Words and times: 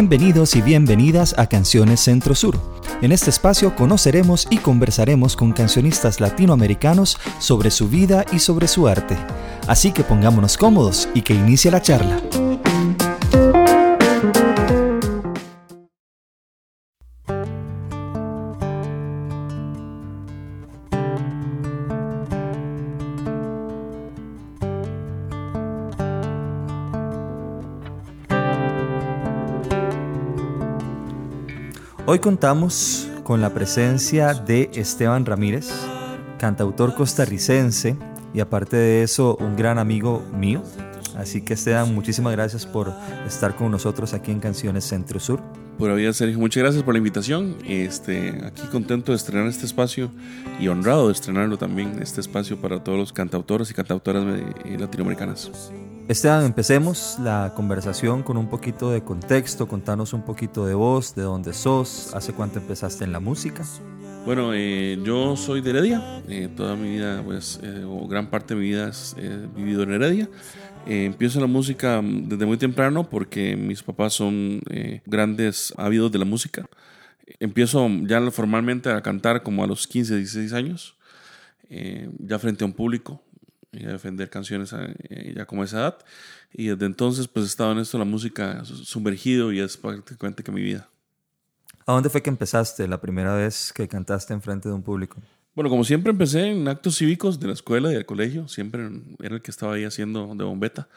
Bienvenidos 0.00 0.56
y 0.56 0.62
bienvenidas 0.62 1.34
a 1.36 1.46
Canciones 1.46 2.00
Centro 2.00 2.34
Sur. 2.34 2.58
En 3.02 3.12
este 3.12 3.28
espacio 3.28 3.76
conoceremos 3.76 4.48
y 4.48 4.56
conversaremos 4.56 5.36
con 5.36 5.52
cancionistas 5.52 6.20
latinoamericanos 6.20 7.18
sobre 7.38 7.70
su 7.70 7.86
vida 7.86 8.24
y 8.32 8.38
sobre 8.38 8.66
su 8.66 8.88
arte. 8.88 9.18
Así 9.66 9.92
que 9.92 10.02
pongámonos 10.02 10.56
cómodos 10.56 11.06
y 11.12 11.20
que 11.20 11.34
inicie 11.34 11.70
la 11.70 11.82
charla. 11.82 12.18
Hoy 32.12 32.18
contamos 32.18 33.08
con 33.22 33.40
la 33.40 33.54
presencia 33.54 34.34
de 34.34 34.68
Esteban 34.74 35.24
Ramírez, 35.24 35.70
cantautor 36.40 36.96
costarricense 36.96 37.96
y 38.34 38.40
aparte 38.40 38.76
de 38.76 39.04
eso 39.04 39.36
un 39.36 39.54
gran 39.54 39.78
amigo 39.78 40.20
mío. 40.34 40.60
Así 41.16 41.40
que 41.40 41.54
Esteban, 41.54 41.94
muchísimas 41.94 42.32
gracias 42.32 42.66
por 42.66 42.92
estar 43.28 43.54
con 43.54 43.70
nosotros 43.70 44.12
aquí 44.12 44.32
en 44.32 44.40
Canciones 44.40 44.86
Centro 44.86 45.20
Sur. 45.20 45.40
Por 45.80 45.94
vida, 45.96 46.12
Sergio, 46.12 46.38
muchas 46.38 46.62
gracias 46.62 46.82
por 46.82 46.92
la 46.92 46.98
invitación. 46.98 47.56
Este, 47.66 48.38
aquí 48.44 48.60
contento 48.70 49.12
de 49.12 49.16
estrenar 49.16 49.46
este 49.46 49.64
espacio 49.64 50.10
y 50.60 50.68
honrado 50.68 51.06
de 51.06 51.14
estrenarlo 51.14 51.56
también, 51.56 52.02
este 52.02 52.20
espacio 52.20 52.60
para 52.60 52.84
todos 52.84 52.98
los 52.98 53.14
cantautores 53.14 53.70
y 53.70 53.74
cantautoras 53.74 54.26
latinoamericanas. 54.78 55.50
Esteban, 56.06 56.44
empecemos 56.44 57.16
la 57.18 57.54
conversación 57.56 58.22
con 58.22 58.36
un 58.36 58.50
poquito 58.50 58.90
de 58.90 59.02
contexto, 59.02 59.66
contanos 59.68 60.12
un 60.12 60.22
poquito 60.22 60.66
de 60.66 60.74
vos, 60.74 61.14
de 61.14 61.22
dónde 61.22 61.54
sos, 61.54 62.12
hace 62.14 62.34
cuánto 62.34 62.58
empezaste 62.58 63.04
en 63.04 63.12
la 63.12 63.20
música. 63.20 63.64
Bueno, 64.26 64.52
eh, 64.52 64.98
yo 65.02 65.34
soy 65.34 65.62
de 65.62 65.70
Heredia, 65.70 66.22
eh, 66.28 66.50
toda 66.54 66.76
mi 66.76 66.90
vida, 66.90 67.22
pues, 67.24 67.58
eh, 67.62 67.84
o 67.88 68.06
gran 68.06 68.28
parte 68.28 68.54
de 68.54 68.60
mi 68.60 68.66
vida 68.66 68.90
he 69.16 69.46
vivido 69.56 69.84
en 69.84 69.92
Heredia. 69.92 70.28
Empiezo 70.86 71.40
la 71.40 71.46
música 71.46 72.00
desde 72.02 72.46
muy 72.46 72.56
temprano 72.56 73.08
porque 73.08 73.56
mis 73.56 73.82
papás 73.82 74.14
son 74.14 74.60
grandes 75.06 75.72
ávidos 75.76 76.10
de 76.12 76.18
la 76.18 76.24
música. 76.24 76.68
Empiezo 77.38 77.88
ya 78.02 78.30
formalmente 78.30 78.90
a 78.90 79.00
cantar 79.02 79.42
como 79.42 79.62
a 79.62 79.66
los 79.66 79.86
15, 79.86 80.16
16 80.16 80.52
años, 80.52 80.96
ya 82.18 82.38
frente 82.38 82.64
a 82.64 82.66
un 82.66 82.72
público 82.72 83.22
y 83.72 83.84
a 83.84 83.92
defender 83.92 84.28
canciones 84.30 84.72
eh, 84.72 85.32
ya 85.36 85.46
como 85.46 85.64
esa 85.64 85.78
edad. 85.78 85.98
Y 86.52 86.68
desde 86.68 86.86
entonces 86.86 87.28
pues 87.28 87.46
he 87.46 87.48
estado 87.48 87.72
en 87.72 87.78
esto, 87.78 87.98
la 87.98 88.04
música 88.04 88.64
sumergido 88.64 89.52
y 89.52 89.60
es 89.60 89.76
prácticamente 89.76 90.42
que 90.42 90.52
mi 90.52 90.62
vida. 90.62 90.88
¿A 91.86 91.92
dónde 91.92 92.10
fue 92.10 92.22
que 92.22 92.30
empezaste 92.30 92.86
la 92.88 93.00
primera 93.00 93.34
vez 93.34 93.72
que 93.72 93.88
cantaste 93.88 94.32
en 94.32 94.42
frente 94.42 94.68
de 94.68 94.74
un 94.74 94.82
público? 94.82 95.20
Bueno, 95.54 95.68
como 95.68 95.84
siempre 95.84 96.12
empecé 96.12 96.50
en 96.50 96.68
actos 96.68 96.96
cívicos 96.96 97.40
de 97.40 97.48
la 97.48 97.52
escuela 97.54 97.90
y 97.90 97.94
del 97.94 98.06
colegio, 98.06 98.46
siempre 98.48 98.88
era 99.20 99.34
el 99.34 99.42
que 99.42 99.50
estaba 99.50 99.74
ahí 99.74 99.84
haciendo 99.84 100.34
de 100.34 100.44
bombeta. 100.44 100.88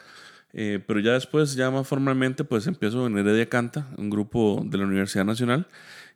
Eh, 0.52 0.78
pero 0.86 1.00
ya 1.00 1.14
después, 1.14 1.54
ya 1.56 1.70
más 1.70 1.86
formalmente, 1.88 2.44
pues 2.44 2.66
empiezo 2.68 3.06
en 3.06 3.18
Heredia 3.18 3.48
Canta, 3.48 3.88
un 3.98 4.08
grupo 4.08 4.62
de 4.64 4.78
la 4.78 4.84
Universidad 4.84 5.24
Nacional. 5.24 5.66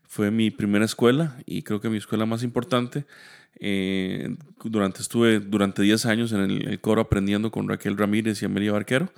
Fue 0.04 0.30
mi 0.30 0.50
primera 0.50 0.84
escuela 0.84 1.36
y 1.44 1.62
creo 1.62 1.80
que 1.80 1.90
mi 1.90 1.98
escuela 1.98 2.24
más 2.24 2.44
importante. 2.44 3.04
Eh, 3.60 4.36
durante, 4.64 5.02
estuve 5.02 5.40
durante 5.40 5.82
10 5.82 6.06
años 6.06 6.32
en 6.32 6.40
el, 6.42 6.80
coro 6.80 7.00
aprendiendo 7.00 7.50
con 7.50 7.68
Raquel 7.68 7.96
Ramírez 7.98 8.40
y 8.42 8.46
Amelia 8.46 8.72
Barquero. 8.72 9.12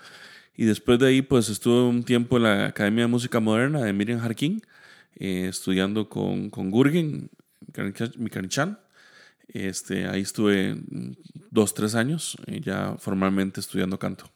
Y 0.56 0.64
después 0.64 0.98
de 0.98 1.08
ahí, 1.08 1.22
pues 1.22 1.50
estuve 1.50 1.82
un 1.82 2.02
tiempo 2.04 2.38
en 2.38 2.44
la 2.44 2.66
Academia 2.66 3.04
de 3.04 3.08
Música 3.08 3.40
Moderna 3.40 3.82
de 3.82 3.92
Miriam 3.92 4.20
Harkin, 4.20 4.62
eh, 5.16 5.46
estudiando 5.48 6.08
con, 6.08 6.50
con 6.50 6.70
Gurgen, 6.70 7.30
Mikanichan. 8.16 8.78
Este, 9.52 10.06
ahí 10.06 10.22
estuve 10.22 10.76
dos, 11.50 11.74
tres 11.74 11.94
años, 11.94 12.36
eh, 12.46 12.60
ya 12.62 12.96
formalmente 12.98 13.60
estudiando 13.60 13.98
canto. 13.98 14.30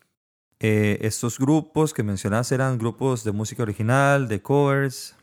estos 0.58 1.38
grupos 1.38 1.92
que 1.92 2.02
mencionas 2.02 2.50
eran 2.52 2.78
grupos 2.78 3.22
de 3.24 3.32
música 3.32 3.62
original, 3.62 4.28
de 4.28 4.40
covers. 4.40 5.14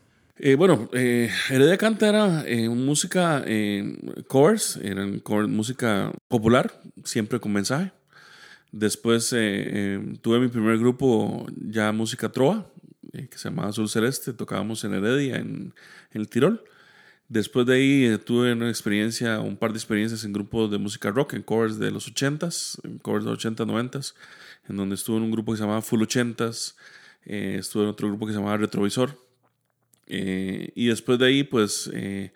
Eh, 0.44 0.56
bueno, 0.56 0.88
eh, 0.92 1.30
Heredia 1.50 1.76
Canta 1.76 2.08
era 2.08 2.42
eh, 2.46 2.68
música 2.68 3.44
eh, 3.46 3.96
covers, 4.26 4.76
era 4.82 5.06
música 5.46 6.12
popular, 6.26 6.80
siempre 7.04 7.38
con 7.38 7.52
mensaje. 7.52 7.92
Después 8.72 9.28
tuve 9.28 10.40
mi 10.40 10.48
primer 10.48 10.78
grupo 10.78 11.46
ya 11.56 11.92
música 11.92 12.30
trova, 12.30 12.66
que 13.12 13.36
se 13.36 13.50
llamaba 13.50 13.68
Azul 13.68 13.88
Celeste, 13.88 14.32
tocábamos 14.32 14.82
en 14.84 14.94
Heredia, 14.94 15.36
en, 15.36 15.74
el 16.12 16.28
Tirol. 16.28 16.64
Después 17.32 17.64
de 17.64 17.74
ahí 17.74 18.18
tuve 18.18 18.52
una 18.52 18.68
experiencia, 18.68 19.40
un 19.40 19.56
par 19.56 19.72
de 19.72 19.78
experiencias 19.78 20.22
en 20.24 20.34
grupos 20.34 20.70
de 20.70 20.76
música 20.76 21.10
rock, 21.10 21.32
en 21.32 21.42
covers 21.42 21.78
de 21.78 21.90
los 21.90 22.12
80s, 22.12 22.78
en 22.84 22.98
covers 22.98 23.24
de 23.24 23.30
los 23.30 23.38
80 23.38 23.64
90s, 23.64 24.14
en 24.68 24.76
donde 24.76 24.96
estuve 24.96 25.16
en 25.16 25.22
un 25.22 25.30
grupo 25.30 25.52
que 25.52 25.56
se 25.56 25.62
llamaba 25.62 25.80
Full 25.80 26.02
80s, 26.02 26.74
estuve 27.24 27.84
en 27.84 27.88
otro 27.88 28.08
grupo 28.08 28.26
que 28.26 28.32
se 28.32 28.38
llamaba 28.38 28.58
Retrovisor 28.58 29.16
eh, 30.06 30.72
y 30.74 30.88
después 30.88 31.18
de 31.18 31.24
ahí, 31.24 31.42
pues, 31.42 31.90
eh, 31.94 32.32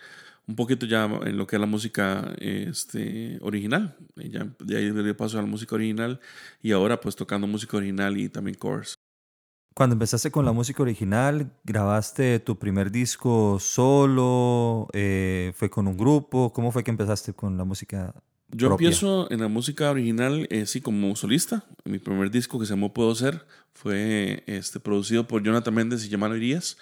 un 0.47 0.57
poquito 0.57 0.87
ya 0.87 1.05
en 1.05 1.37
lo 1.37 1.47
que 1.47 1.57
es 1.57 1.61
la 1.61 1.67
música 1.67 2.33
este, 2.39 3.39
original. 3.43 3.97
Ya, 4.15 4.49
de 4.61 4.77
ahí 4.79 4.91
le 4.91 5.15
paso 5.15 5.39
a 5.39 5.43
la 5.43 5.49
música 5.49 5.75
original 5.75 6.21
y 6.63 6.73
ahora 6.73 7.01
pues 7.01 7.17
tocando 7.17 7.47
música 7.47 7.77
original 7.77 8.17
y 8.17 8.31
también 8.31 8.57
covers. 8.57 8.96
Cuando 9.77 9.93
empezaste 9.93 10.31
con 10.31 10.47
la 10.47 10.53
música 10.53 10.83
original, 10.83 11.53
grabaste 11.63 12.41
tu 12.41 12.59
primer 12.59 12.91
disco 12.91 13.59
solo, 13.61 14.89
eh, 14.95 15.53
fue 15.55 15.69
con 15.69 15.87
un 15.87 15.99
grupo, 15.99 16.51
¿cómo 16.55 16.73
fue 16.73 16.83
que 16.83 16.91
empezaste 16.91 17.35
con 17.35 17.59
la 17.59 17.65
música? 17.65 18.15
Yo 18.49 18.71
empiezo 18.71 19.31
en 19.31 19.43
la 19.43 19.49
música 19.49 19.91
original, 19.91 20.49
sí, 20.65 20.81
como 20.81 21.15
solista. 21.15 21.67
Mi 21.85 21.99
primer 21.99 22.31
disco 22.31 22.59
que 22.59 22.65
se 22.65 22.73
llamó 22.73 22.95
Puedo 22.95 23.15
Ser 23.15 23.45
fue 23.75 24.45
este, 24.47 24.81
producido 24.81 25.29
por 25.29 25.43
Jonathan 25.43 25.75
Méndez 25.75 26.07
y 26.07 26.09
Yamano 26.09 26.37
Irías. 26.37 26.79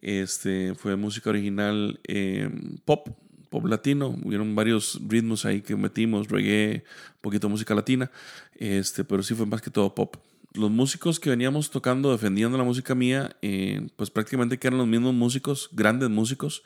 Este, 0.00 0.74
fue 0.74 0.96
música 0.96 1.28
original 1.28 2.00
eh, 2.08 2.48
pop, 2.86 3.10
pop 3.50 3.66
latino. 3.66 4.16
Hubieron 4.24 4.54
varios 4.54 4.98
ritmos 5.06 5.44
ahí 5.44 5.60
que 5.60 5.76
metimos, 5.76 6.28
reggae, 6.28 6.82
un 7.16 7.20
poquito 7.20 7.48
de 7.48 7.50
música 7.50 7.74
latina. 7.74 8.10
Este, 8.54 9.04
pero 9.04 9.22
sí 9.22 9.34
fue 9.34 9.44
más 9.44 9.60
que 9.60 9.70
todo 9.70 9.94
pop. 9.94 10.16
Los 10.54 10.70
músicos 10.70 11.18
que 11.18 11.30
veníamos 11.30 11.70
tocando, 11.70 12.12
defendiendo 12.12 12.58
la 12.58 12.64
música 12.64 12.94
mía, 12.94 13.36
eh, 13.42 13.88
pues 13.96 14.10
prácticamente 14.10 14.58
que 14.58 14.66
eran 14.66 14.78
los 14.78 14.86
mismos 14.86 15.14
músicos, 15.14 15.70
grandes 15.72 16.10
músicos. 16.10 16.62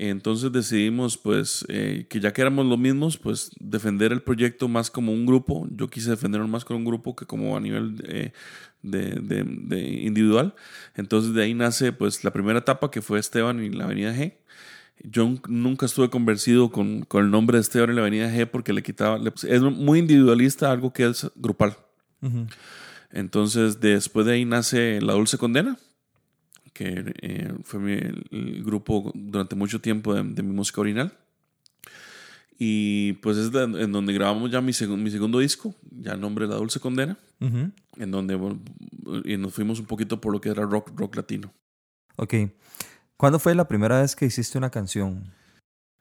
Entonces 0.00 0.52
decidimos, 0.52 1.18
pues, 1.18 1.64
eh, 1.68 2.06
que 2.08 2.20
ya 2.20 2.32
que 2.32 2.40
éramos 2.40 2.64
los 2.66 2.78
mismos, 2.78 3.18
pues 3.18 3.50
defender 3.58 4.12
el 4.12 4.22
proyecto 4.22 4.68
más 4.68 4.92
como 4.92 5.12
un 5.12 5.26
grupo. 5.26 5.66
Yo 5.72 5.88
quise 5.88 6.10
defenderlo 6.10 6.46
más 6.46 6.64
como 6.64 6.78
un 6.78 6.84
grupo 6.84 7.16
que 7.16 7.26
como 7.26 7.56
a 7.56 7.60
nivel 7.60 8.00
eh, 8.06 8.32
de, 8.82 9.16
de, 9.16 9.80
individual. 10.04 10.54
Entonces 10.94 11.34
de 11.34 11.42
ahí 11.42 11.52
nace, 11.52 11.92
pues, 11.92 12.22
la 12.22 12.32
primera 12.32 12.60
etapa 12.60 12.92
que 12.92 13.02
fue 13.02 13.18
Esteban 13.18 13.60
y 13.60 13.70
la 13.70 13.86
Avenida 13.86 14.14
G. 14.14 14.34
Yo 15.02 15.34
nunca 15.48 15.86
estuve 15.86 16.10
convencido 16.10 16.70
con, 16.70 17.02
con 17.02 17.24
el 17.24 17.32
nombre 17.32 17.58
de 17.58 17.62
Esteban 17.62 17.90
y 17.90 17.94
la 17.94 18.02
Avenida 18.02 18.32
G 18.32 18.46
porque 18.46 18.72
le 18.72 18.84
quitaba, 18.84 19.18
es 19.48 19.62
muy 19.62 19.98
individualista 19.98 20.70
algo 20.70 20.92
que 20.92 21.06
es 21.06 21.28
grupal. 21.34 21.76
Entonces 23.10 23.80
después 23.80 24.26
de 24.26 24.34
ahí 24.34 24.44
nace 24.44 25.00
La 25.00 25.14
Dulce 25.14 25.38
Condena 25.38 25.78
que 26.78 27.12
eh, 27.22 27.52
fue 27.64 27.80
mi, 27.80 27.92
el, 27.92 28.62
grupo 28.62 29.10
durante 29.12 29.56
mucho 29.56 29.80
tiempo 29.80 30.14
de, 30.14 30.22
mi 30.22 30.52
música 30.52 30.80
original. 30.80 31.12
Y 32.56 33.14
pues 33.14 33.36
es 33.36 33.52
en 33.52 33.90
donde 33.90 34.12
grabamos 34.12 34.50
ya 34.50 34.60
mi, 34.60 34.72
mi 34.96 35.10
segundo 35.10 35.40
disco, 35.40 35.74
ya 35.90 36.12
el 36.12 36.20
nombre 36.20 36.46
La 36.46 36.54
Dulce 36.54 36.78
Condena, 36.78 37.16
en 37.40 38.10
donde 38.10 38.38
y 39.24 39.36
nos 39.36 39.54
fuimos 39.54 39.80
un 39.80 39.86
poquito 39.86 40.20
por 40.20 40.32
lo 40.32 40.40
que 40.40 40.50
era 40.50 40.62
rock, 40.64 40.90
rock 40.94 41.16
latino. 41.16 41.52
Ok. 42.14 42.34
¿Cuándo 43.16 43.40
fue 43.40 43.56
la 43.56 43.66
primera 43.66 44.00
vez 44.00 44.14
que 44.14 44.26
hiciste 44.26 44.56
una 44.56 44.70
canción? 44.70 45.32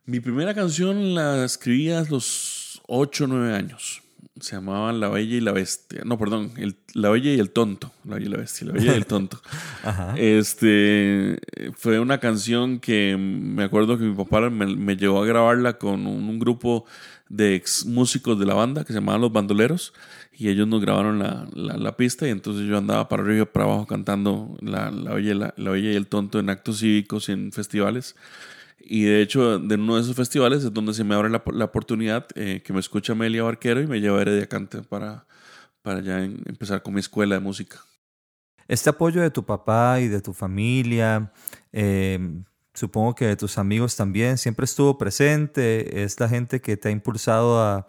Mi 0.06 0.20
primera 0.20 0.54
canción 0.54 1.16
la 1.16 1.44
escribí 1.44 1.90
a 1.90 2.04
los 2.04 2.84
8 2.88 3.24
o 3.24 3.28
9 3.28 3.56
años 3.56 4.04
se 4.40 4.56
llamaban 4.56 5.00
La 5.00 5.10
Bella 5.10 5.36
y 5.36 5.42
la 5.42 5.52
Bestia. 5.52 6.02
No, 6.06 6.18
perdón, 6.18 6.52
La 6.94 7.10
Bella 7.10 7.34
y 7.34 7.40
el 7.40 7.52
Tonto. 7.52 7.92
La 8.06 8.16
Bella 8.16 8.28
y 8.28 8.30
la 8.30 8.38
Bestia, 8.38 8.68
La 8.68 8.74
Bella 8.74 8.94
y 8.94 8.96
el 8.96 9.06
Tonto. 9.06 9.42
Este 10.18 11.40
fue 11.76 12.00
una 12.00 12.20
canción 12.20 12.80
que 12.80 13.18
me 13.18 13.64
acuerdo 13.64 13.98
que 13.98 14.06
mi 14.06 14.16
papá 14.16 14.50
me, 14.50 14.96
llevó 14.96 15.24
a 15.24 15.26
grabarla 15.26 15.78
con 15.78 16.08
un, 16.08 16.40
grupo 16.40 16.86
de 17.30 17.56
ex 17.56 17.86
músicos 17.86 18.40
de 18.40 18.46
la 18.46 18.54
banda 18.54 18.84
que 18.84 18.94
se 18.94 19.00
llamaban 19.00 19.22
Los 19.22 19.32
Bandoleros. 19.32 19.94
Y 20.40 20.50
ellos 20.50 20.68
nos 20.68 20.82
grabaron 20.82 21.18
la, 21.18 21.48
la, 21.56 21.98
pista 21.98 22.28
y 22.28 22.30
entonces 22.30 22.68
yo 22.68 22.78
andaba 22.78 23.10
para 23.10 23.24
arriba 23.24 23.42
y 23.42 23.46
para 23.46 23.66
abajo 23.66 23.88
cantando 23.88 24.56
la, 24.62 24.92
la, 24.92 25.16
Bella, 25.16 25.54
la 25.58 25.72
Bella 25.72 25.92
y 25.92 25.96
el 25.96 26.06
Tonto 26.06 26.38
en 26.38 26.52
actos 26.52 26.80
cívicos 26.80 27.30
y 27.30 27.32
en 27.32 27.52
festivales. 27.52 28.16
Y 28.90 29.04
de 29.04 29.22
hecho, 29.22 29.60
de 29.60 29.76
uno 29.76 29.96
de 29.96 30.02
esos 30.02 30.16
festivales 30.16 30.64
es 30.64 30.74
donde 30.74 30.94
se 30.94 31.04
me 31.04 31.14
abre 31.14 31.30
la, 31.30 31.44
la 31.52 31.66
oportunidad 31.66 32.26
eh, 32.36 32.62
que 32.64 32.72
me 32.72 32.80
escucha 32.80 33.14
Amelia 33.14 33.44
Barquero 33.44 33.82
y 33.82 33.88
me 33.88 34.00
lleva 34.00 34.20
a 34.20 34.22
Heredia 34.22 34.48
Cante 34.48 34.82
para, 34.82 35.28
para 35.82 36.00
ya 36.02 36.24
empezar 36.24 36.82
con 36.82 36.94
mi 36.94 37.02
escuela 37.02 37.36
de 37.36 37.42
música. 37.42 37.82
Este 38.68 38.90
apoyo 38.90 39.22
de 39.22 39.32
tu 39.32 39.46
papá 39.46 40.00
y 40.02 40.08
de 40.08 40.22
tu 40.22 40.34
familia, 40.34 41.32
em, 41.72 42.44
supongo 42.74 43.16
que 43.16 43.26
de 43.26 43.36
tus 43.36 43.58
amigos 43.58 43.96
también, 43.96 44.38
siempre 44.38 44.66
estuvo 44.66 44.98
presente, 44.98 46.04
es 46.04 46.20
la 46.20 46.28
gente 46.28 46.60
que 46.60 46.76
te 46.76 46.90
ha 46.90 46.92
impulsado 46.92 47.62
a, 47.62 47.88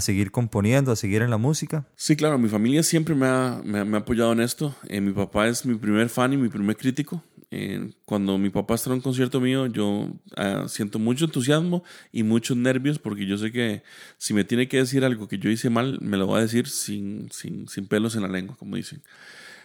seguir 0.00 0.30
componiendo, 0.30 0.92
a 0.92 0.96
seguir 0.96 1.22
en 1.22 1.30
la 1.30 1.38
música. 1.38 1.88
Sí, 1.96 2.14
claro, 2.14 2.38
mi 2.38 2.48
familia 2.48 2.84
siempre 2.84 3.16
me 3.16 3.26
ha, 3.26 3.60
apoyado 3.96 4.32
en 4.32 4.40
esto. 4.40 4.72
Eh, 4.86 5.00
mi 5.00 5.12
papá 5.12 5.48
es 5.48 5.66
mi 5.66 5.74
primer 5.74 6.08
fan 6.08 6.32
y 6.32 6.36
mi 6.36 6.48
primer 6.48 6.76
crítico. 6.76 7.20
Eh, 7.50 7.92
cuando 8.04 8.36
mi 8.36 8.50
papá 8.50 8.74
está 8.74 8.90
en 8.90 8.94
un 8.96 9.00
concierto 9.00 9.40
mío, 9.40 9.66
yo 9.66 10.10
ah, 10.36 10.66
siento 10.68 10.98
mucho 10.98 11.24
entusiasmo 11.24 11.82
y 12.12 12.22
muchos 12.22 12.56
nervios 12.56 12.98
porque 12.98 13.26
yo 13.26 13.38
sé 13.38 13.52
que 13.52 13.82
si 14.18 14.34
me 14.34 14.44
tiene 14.44 14.68
que 14.68 14.76
decir 14.76 15.04
algo 15.04 15.28
que 15.28 15.38
yo 15.38 15.48
hice 15.50 15.70
mal, 15.70 15.98
me 16.02 16.18
lo 16.18 16.28
va 16.28 16.38
a 16.38 16.42
decir 16.42 16.68
sin, 16.68 17.30
sin, 17.32 17.68
sin 17.68 17.86
pelos 17.86 18.16
en 18.16 18.22
la 18.22 18.28
lengua, 18.28 18.56
como 18.58 18.76
dicen. 18.76 19.02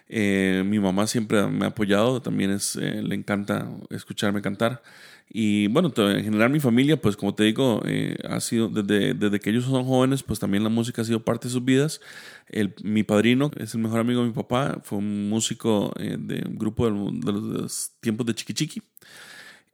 Eh, 0.08 0.64
mi 0.66 0.80
mamá 0.80 1.08
siempre 1.08 1.48
me 1.48 1.66
ha 1.66 1.70
apoyado, 1.70 2.22
también 2.22 2.52
es, 2.52 2.76
eh, 2.76 3.02
le 3.02 3.16
encanta 3.16 3.70
escucharme 3.90 4.42
cantar. 4.42 4.84
Y 5.30 5.68
bueno, 5.68 5.92
en 5.96 6.24
general 6.24 6.52
mi 6.52 6.60
familia, 6.60 7.02
pues 7.02 7.16
como 7.16 7.34
te 7.34 7.44
digo, 7.44 7.82
eh, 7.86 8.18
ha 8.30 8.40
sido 8.40 8.68
desde, 8.68 9.14
desde 9.14 9.40
que 9.40 9.50
ellos 9.50 9.66
son 9.66 9.86
jóvenes, 9.86 10.22
pues 10.22 10.40
también 10.40 10.64
la 10.64 10.70
música 10.70 11.02
ha 11.02 11.06
sido 11.06 11.24
parte 11.24 11.48
de 11.48 11.54
sus 11.54 11.66
vidas. 11.66 12.02
El, 12.48 12.76
mi 12.84 13.04
padrino 13.04 13.50
es 13.58 13.74
el 13.74 13.82
mejor 13.82 14.00
amigo 14.02 14.22
de 14.22 14.28
mi 14.28 14.34
papá, 14.34 14.80
fue 14.84 15.00
un 15.00 15.30
músico 15.30 15.94
de 15.98 16.44
un 16.48 16.58
grupo 16.58 16.86
de, 16.86 17.32
los 17.32 17.94
tiempos 18.00 18.26
de 18.28 18.36
Chiqui 18.36 18.54
Chiqui. 18.54 18.84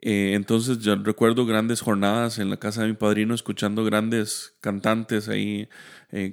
entonces 0.01 0.79
yo 0.79 0.95
recuerdo 0.95 1.45
grandes 1.45 1.81
jornadas 1.81 2.39
en 2.39 2.49
la 2.49 2.57
casa 2.57 2.83
de 2.83 2.89
mi 2.89 2.93
padrino, 2.93 3.33
escuchando 3.33 3.83
grandes 3.83 4.55
cantantes 4.61 5.27
ahí 5.27 5.67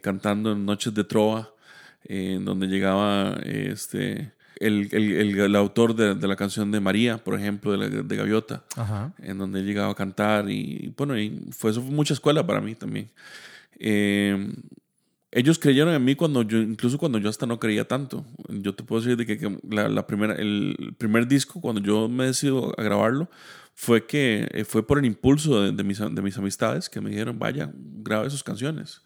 cantando 0.02 0.52
en 0.52 0.64
noches 0.66 0.94
de 0.94 1.04
trova 1.04 1.55
en 2.08 2.44
donde 2.44 2.66
llegaba 2.68 3.38
este, 3.44 4.32
el, 4.60 4.88
el, 4.92 5.38
el, 5.38 5.56
autor 5.56 5.94
de, 5.94 6.14
de, 6.14 6.28
la 6.28 6.36
canción 6.36 6.70
de 6.70 6.80
María, 6.80 7.18
por 7.18 7.38
ejemplo, 7.38 7.76
de, 7.76 8.02
de 8.02 8.16
Gaviota, 8.16 8.64
en 9.22 9.38
donde 9.38 9.62
llegaba 9.62 9.92
a 9.92 9.94
cantar 9.94 10.50
y 10.50 10.92
bueno, 10.96 11.18
y 11.18 11.48
fue, 11.50 11.70
eso 11.70 11.82
fue 11.82 11.90
mucha 11.90 12.14
escuela 12.14 12.46
para 12.46 12.60
mí 12.60 12.74
también. 12.74 13.10
Eh, 13.78 14.52
ellos 15.32 15.58
creyeron 15.58 15.92
en 15.92 16.04
mí 16.04 16.14
cuando 16.14 16.42
yo, 16.42 16.58
incluso 16.58 16.96
cuando 16.96 17.18
yo 17.18 17.28
hasta 17.28 17.44
no 17.44 17.58
creía 17.58 17.86
tanto. 17.86 18.24
Yo 18.48 18.74
te 18.74 18.84
puedo 18.84 19.02
decir 19.02 19.16
de 19.18 19.26
que, 19.26 19.58
la, 19.68 19.88
la, 19.88 20.06
primera, 20.06 20.34
el 20.34 20.94
primer 20.96 21.28
disco, 21.28 21.60
cuando 21.60 21.82
yo 21.82 22.08
me 22.08 22.26
decido 22.26 22.72
a 22.78 22.82
grabarlo, 22.82 23.28
fue 23.74 24.06
que 24.06 24.48
eh, 24.52 24.64
fue 24.64 24.86
por 24.86 24.98
el 24.98 25.04
impulso 25.04 25.60
de, 25.60 25.72
de, 25.72 25.84
mis, 25.84 25.98
de 25.98 26.22
mis 26.22 26.38
amistades 26.38 26.88
que 26.88 27.02
me 27.02 27.10
dijeron, 27.10 27.38
vaya, 27.38 27.70
grabe 27.74 28.30
sus 28.30 28.42
canciones 28.42 29.02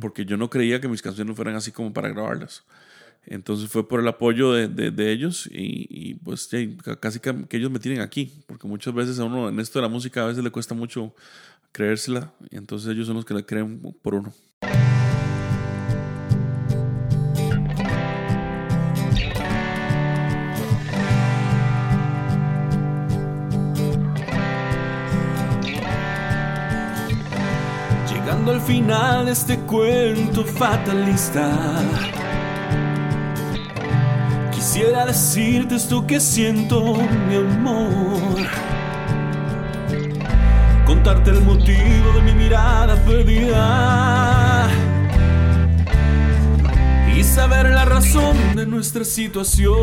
porque 0.00 0.24
yo 0.24 0.36
no 0.36 0.50
creía 0.50 0.80
que 0.80 0.88
mis 0.88 1.02
canciones 1.02 1.36
fueran 1.36 1.54
así 1.54 1.72
como 1.72 1.92
para 1.92 2.08
grabarlas. 2.10 2.64
Entonces 3.26 3.70
fue 3.70 3.86
por 3.86 4.00
el 4.00 4.08
apoyo 4.08 4.52
de, 4.52 4.68
de, 4.68 5.12
ellos 5.12 5.46
y, 5.46 5.86
y 5.90 6.14
pues 6.14 6.48
casi 7.00 7.20
que, 7.20 7.46
ellos 7.50 7.70
me 7.70 7.78
tienen 7.78 8.00
aquí, 8.00 8.42
porque 8.46 8.66
muchas 8.66 8.94
veces 8.94 9.18
a 9.18 9.24
uno 9.24 9.48
en 9.48 9.60
esto 9.60 9.78
de 9.78 9.82
la 9.82 9.88
música 9.88 10.24
a 10.24 10.26
veces 10.26 10.42
le 10.42 10.50
cuesta 10.50 10.74
mucho 10.74 11.14
creérsela 11.72 12.32
y 12.50 12.56
entonces 12.56 12.90
ellos 12.90 13.06
son 13.06 13.16
los 13.16 13.24
que 13.24 13.34
la 13.34 13.42
creen 13.42 13.80
por 14.02 14.14
uno. 14.14 14.32
Final 28.70 29.26
de 29.26 29.32
este 29.32 29.58
cuento 29.58 30.44
fatalista. 30.44 31.50
Quisiera 34.52 35.06
decirte 35.06 35.74
esto 35.74 36.06
que 36.06 36.20
siento, 36.20 36.94
mi 37.28 37.34
amor. 37.34 38.46
Contarte 40.86 41.30
el 41.30 41.40
motivo 41.42 42.12
de 42.14 42.22
mi 42.22 42.32
mirada 42.32 42.94
perdida. 43.04 44.68
Y 47.16 47.24
saber 47.24 47.70
la 47.70 47.84
razón 47.86 48.36
de 48.54 48.66
nuestra 48.66 49.04
situación. 49.04 49.80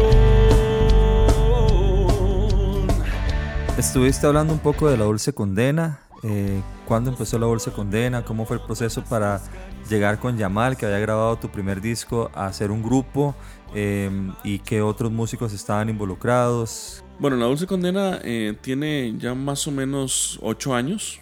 Estuviste 3.78 4.26
hablando 4.26 4.54
un 4.54 4.60
poco 4.60 4.90
de 4.90 4.96
la 4.96 5.04
dulce 5.04 5.34
condena 5.34 6.07
eh, 6.24 6.62
¿Cuándo 6.86 7.10
empezó 7.10 7.38
la 7.38 7.46
Bolsa 7.46 7.72
Condena? 7.72 8.24
¿Cómo 8.24 8.46
fue 8.46 8.58
el 8.58 8.64
proceso 8.64 9.04
para 9.04 9.42
llegar 9.90 10.20
con 10.20 10.38
Yamal, 10.38 10.78
que 10.78 10.86
había 10.86 11.00
grabado 11.00 11.38
tu 11.38 11.50
primer 11.50 11.82
disco, 11.82 12.32
a 12.34 12.48
hacer 12.48 12.72
un 12.72 12.82
grupo? 12.82 13.36
Eh, 13.74 14.10
¿Y 14.44 14.60
qué 14.60 14.82
otros 14.82 15.12
músicos 15.12 15.54
estaban 15.54 15.90
involucrados? 15.90 17.04
Bueno, 17.20 17.36
La 17.38 17.46
Dulce 17.46 17.68
Condena 17.68 18.20
eh, 18.24 18.56
tiene 18.62 19.16
ya 19.18 19.34
más 19.34 19.68
o 19.68 19.72
menos 19.72 20.40
8 20.42 20.76
años. 20.76 21.20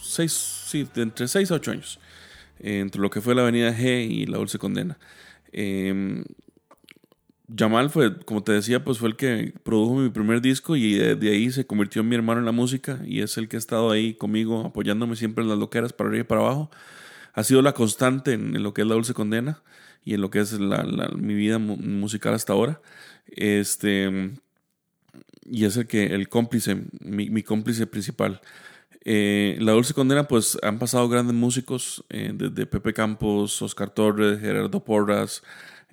Seis, 0.00 0.32
sí, 0.68 0.88
entre 0.94 1.26
6 1.26 1.50
a 1.50 1.54
8 1.54 1.70
años. 1.72 1.98
entre 2.60 3.00
lo 3.00 3.10
que 3.10 3.20
fue 3.20 3.34
la 3.34 3.42
Avenida 3.42 3.72
G 3.72 4.06
y 4.08 4.26
La 4.26 4.38
Dulce 4.38 4.58
Condena. 4.58 4.96
Jamal 7.56 7.90
fue, 7.90 8.18
como 8.20 8.42
te 8.42 8.52
decía, 8.52 8.84
pues 8.84 8.98
fue 8.98 9.08
el 9.08 9.16
que 9.16 9.54
produjo 9.62 9.96
mi 9.96 10.10
primer 10.10 10.40
disco 10.40 10.76
y 10.76 10.94
de, 10.94 11.30
ahí 11.30 11.50
se 11.50 11.66
convirtió 11.66 12.02
en 12.02 12.08
mi 12.08 12.16
hermano 12.16 12.40
en 12.40 12.46
la 12.46 12.52
música 12.52 13.00
y 13.04 13.20
es 13.20 13.36
el 13.38 13.48
que 13.48 13.56
ha 13.56 13.58
estado 13.58 13.90
ahí 13.90 14.14
conmigo 14.14 14.64
apoyándome 14.66 15.16
siempre 15.16 15.42
en 15.44 15.50
las 15.50 15.58
loqueras 15.58 15.92
para 15.92 16.08
arriba 16.08 16.22
y 16.22 16.26
para 16.26 16.40
abajo. 16.40 16.70
Ha 17.34 17.44
sido 17.44 17.62
la 17.62 17.72
constante 17.72 18.32
en, 18.32 18.62
lo 18.62 18.74
que 18.74 18.82
es 18.82 18.88
la 18.88 18.94
dulce 18.94 19.14
condena 19.14 19.62
y 20.04 20.14
en 20.14 20.20
lo 20.20 20.30
que 20.30 20.40
es 20.40 20.58
mi 20.58 21.34
vida 21.34 21.58
musical 21.58 22.34
hasta 22.34 22.52
ahora. 22.52 22.80
Este, 23.26 24.32
y 25.44 25.64
es 25.64 25.76
el 25.76 25.86
que, 25.86 26.06
el 26.06 26.28
cómplice, 26.28 26.82
mi, 27.00 27.42
cómplice 27.42 27.86
principal. 27.86 28.40
Eh, 29.04 29.58
la 29.60 29.72
Dulce 29.72 29.92
Condena, 29.92 30.26
pues 30.26 30.56
han 30.62 30.78
pasado 30.78 31.08
grandes 31.08 31.34
músicos, 31.34 32.04
eh, 32.08 32.32
desde 32.34 32.66
Pepe 32.66 32.94
Campos, 32.94 33.60
Oscar 33.60 33.90
Torres, 33.90 34.40
Gerardo 34.40 34.82
Porras, 34.82 35.42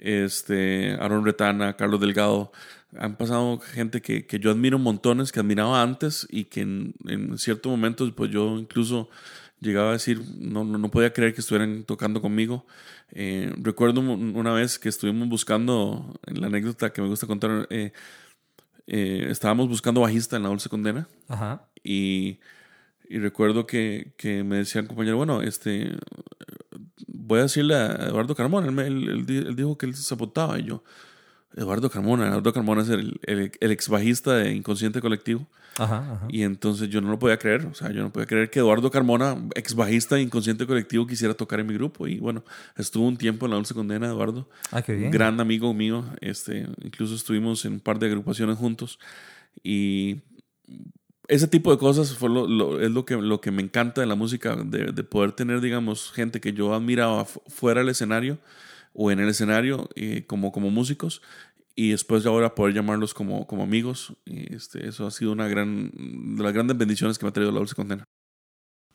este, 0.01 0.94
Aaron 1.00 1.25
Retana, 1.25 1.77
Carlos 1.77 2.01
Delgado. 2.01 2.51
Han 2.98 3.15
pasado 3.15 3.59
gente 3.59 4.01
que, 4.01 4.25
que, 4.25 4.39
yo 4.39 4.51
admiro 4.51 4.77
montones, 4.77 5.31
que 5.31 5.39
admiraba 5.39 5.81
antes 5.81 6.27
y 6.30 6.45
que 6.45 6.62
en, 6.62 6.94
en 7.07 7.38
ciertos 7.38 7.69
momentos, 7.69 8.12
pues 8.12 8.31
yo 8.31 8.59
incluso 8.59 9.09
llegaba 9.62 9.89
a 9.89 9.93
decir, 9.93 10.22
no, 10.38 10.65
no, 10.65 10.77
no 10.77 10.91
podía 10.91 11.13
creer 11.13 11.34
que 11.34 11.41
estuvieran 11.41 11.84
tocando 11.84 12.22
conmigo. 12.22 12.65
Eh, 13.12 13.53
recuerdo 13.58 14.01
una 14.01 14.51
vez 14.51 14.79
que 14.79 14.89
estuvimos 14.89 15.29
buscando, 15.29 16.20
en 16.25 16.41
la 16.41 16.48
anécdota 16.48 16.91
que 16.91 17.01
me 17.01 17.08
gusta 17.08 17.27
contar, 17.27 17.67
eh, 17.70 17.93
eh, 18.88 19.27
estábamos 19.29 19.70
buscando 19.70 20.01
bajista 20.01 20.36
en 20.36 20.43
la 20.43 20.50
Dulce 20.50 20.67
Condena. 20.67 21.08
Ajá. 21.29 21.70
Y, 21.84 22.39
y 23.08 23.20
recuerdo 23.20 23.67
que, 23.67 24.13
que 24.17 24.43
me 24.43 24.58
decían, 24.58 24.88
compañero, 24.88 25.17
bueno, 25.17 25.41
este, 25.41 25.91
voy 27.32 27.40
a 27.40 27.44
decirle 27.44 27.76
a 27.76 28.08
Eduardo 28.08 28.36
Carmona, 28.36 28.68
él, 28.84 29.26
dijo 29.56 29.78
que 29.78 29.86
él 29.86 29.96
se 29.96 30.14
apuntaba 30.14 30.60
y 30.60 30.66
yo, 30.66 30.84
Eduardo 31.56 31.90
Carmona, 31.90 32.28
Eduardo 32.28 32.52
Carmona 32.52 32.82
es 32.82 32.90
el, 32.90 33.22
el, 33.24 33.72
ex 33.72 33.88
bajista 33.88 34.36
de 34.36 34.54
Inconsciente 34.54 35.00
Colectivo. 35.00 35.48
Ajá, 35.78 36.28
Y 36.28 36.44
entonces 36.44 36.90
yo 36.90 37.00
no 37.00 37.10
lo 37.10 37.18
podía 37.18 37.38
creer, 37.38 37.66
o 37.66 37.74
sea, 37.74 37.90
yo 37.94 38.02
no 38.02 38.12
podía 38.12 38.28
creer 38.28 38.50
que 38.50 38.60
Eduardo 38.60 38.92
Carmona, 38.92 39.38
ex 39.56 39.74
bajista 39.74 40.16
de 40.16 40.24
Inconsciente 40.24 40.68
Colectivo, 40.68 41.08
quisiera 41.08 41.34
tocar 41.34 41.62
en 41.62 41.68
mi 41.68 41.74
grupo. 41.74 42.06
Y 42.06 42.20
bueno, 42.20 42.44
estuvo 42.76 43.08
un 43.08 43.16
tiempo 43.16 43.46
en 43.46 43.52
la 43.52 43.56
Dulce 43.56 43.74
Condena, 43.74 44.08
Eduardo. 44.08 44.50
Ah, 44.72 44.82
qué 44.82 44.94
bien. 44.94 45.12
Gran 45.12 45.40
amigo 45.40 45.74
mío, 45.74 46.04
este, 46.20 46.68
incluso 46.84 47.16
estuvimos 47.16 47.64
en 47.64 47.74
un 47.74 47.80
par 47.80 47.98
de 47.98 48.08
agrupaciones 48.08 48.58
juntos. 48.58 49.00
Y 49.64 50.18
ese 51.32 51.48
tipo 51.48 51.72
de 51.72 51.78
cosas 51.78 52.14
fue 52.14 52.30
lo, 52.30 52.82
es 52.82 52.92
lo 52.92 53.06
que, 53.06 53.16
lo 53.16 53.40
que 53.40 53.52
me 53.52 53.62
encanta 53.62 54.02
de 54.02 54.08
la 54.08 54.16
música, 54.16 54.58
de, 54.58 54.92
de, 54.92 55.04
poder 55.06 55.32
tener, 55.32 55.62
digamos, 55.62 56.12
gente 56.12 56.42
que 56.42 56.52
yo 56.52 56.74
admiraba 56.74 57.24
fuera 57.24 57.80
del 57.80 57.90
escenario 57.90 58.38
o 58.94 59.12
en 59.12 59.22
el 59.22 59.30
escenario 59.30 59.88
eh, 59.96 60.26
como, 60.28 60.52
como 60.52 60.70
músicos 60.72 61.22
y 61.74 61.92
después 61.92 62.24
de 62.24 62.30
ahora 62.30 62.54
poder 62.54 62.76
llamarlos 62.76 63.14
como, 63.14 63.48
como 63.48 63.64
amigos. 63.64 64.14
Y 64.26 64.54
este, 64.54 64.86
eso 64.86 65.08
ha 65.08 65.12
sido 65.12 65.32
una 65.32 65.48
gran, 65.48 65.92
de 66.36 66.44
las 66.44 66.52
grandes 66.52 66.78
bendiciones 66.78 67.18
que 67.18 67.26
me 67.26 67.30
ha 67.30 67.34
traído 67.34 67.54
la 67.54 67.60
Dulce 67.60 67.76
Condena. 67.76 68.04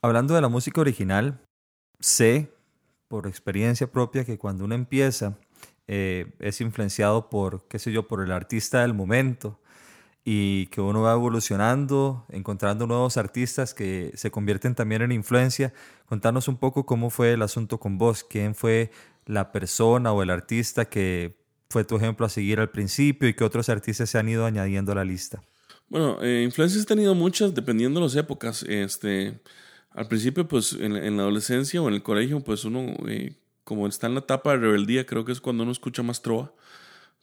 Hablando 0.03 0.35
de 0.35 0.43
la 0.43 0.51
música 0.51 0.83
original, 0.83 1.41
sé 2.01 2.53
por 3.09 3.27
experiencia 3.27 3.91
propia 3.91 4.27
que 4.27 4.37
cuando 4.37 4.67
uno 4.67 4.75
empieza 4.75 5.39
eh, 5.89 6.35
es 6.39 6.61
influenciado 6.61 7.31
por, 7.31 7.67
qué 7.67 7.79
sé 7.79 7.93
yo, 7.93 8.07
por 8.07 8.23
el 8.23 8.31
artista 8.31 8.83
del 8.83 8.93
momento 8.93 9.59
y 10.29 10.67
que 10.67 10.81
uno 10.81 11.03
va 11.03 11.13
evolucionando, 11.13 12.27
encontrando 12.31 12.89
nuevos 12.89 13.17
artistas 13.17 13.75
que 13.75 14.11
se 14.17 14.33
convierten 14.33 14.75
también 14.75 15.03
en 15.03 15.13
influencia. 15.13 15.73
Contanos 16.07 16.49
un 16.49 16.57
poco 16.57 16.85
cómo 16.85 17.11
fue 17.11 17.35
el 17.35 17.43
asunto 17.43 17.79
con 17.79 17.97
vos, 17.97 18.25
quién 18.25 18.57
fue 18.57 18.91
la 19.25 19.53
persona 19.53 20.13
o 20.13 20.25
el 20.25 20.31
artista 20.31 20.87
que 20.87 21.37
fue 21.71 21.85
tu 21.85 21.95
ejemplo 21.95 22.27
a 22.27 22.29
seguir 22.29 22.59
al 22.59 22.71
principio 22.71 23.29
y 23.29 23.35
qué 23.35 23.45
otros 23.45 23.69
artistas 23.69 24.11
se 24.11 24.19
han 24.19 24.29
ido 24.29 24.45
añadiendo 24.45 24.91
a 24.91 24.97
la 24.97 25.05
lista. 25.05 25.41
Bueno, 25.89 26.21
eh, 26.21 26.43
influencias 26.43 26.83
he 26.83 26.87
tenido 26.87 27.15
muchas 27.15 27.55
dependiendo 27.55 28.01
de 28.01 28.07
las 28.07 28.17
épocas. 28.17 28.65
Este, 28.65 29.39
al 29.93 30.09
principio, 30.09 30.49
pues 30.49 30.73
en, 30.73 31.17
la 31.17 31.23
adolescencia 31.23 31.81
o 31.81 31.87
en 31.87 31.95
el 31.95 32.03
colegio, 32.03 32.41
pues 32.41 32.65
uno, 32.65 32.97
eh, 33.07 33.37
como 33.63 33.87
está 33.87 34.09
en 34.09 34.15
la 34.15 34.21
etapa 34.21 34.51
de 34.51 34.59
rebeldía, 34.59 35.07
creo 35.07 35.25
que 35.25 35.31
es 35.31 35.41
cuando 35.41 35.63
uno 35.63 35.71
escucha 35.71 36.03
más 36.03 36.21
trova 36.21 36.53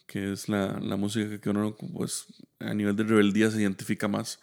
que 0.05 0.33
es 0.33 0.49
la, 0.49 0.79
la 0.81 0.95
música 0.95 1.39
que 1.39 1.49
uno 1.49 1.75
pues 1.93 2.25
a 2.59 2.73
nivel 2.73 2.95
de 2.95 3.03
rebeldía 3.03 3.49
se 3.51 3.61
identifica 3.61 4.07
más. 4.07 4.39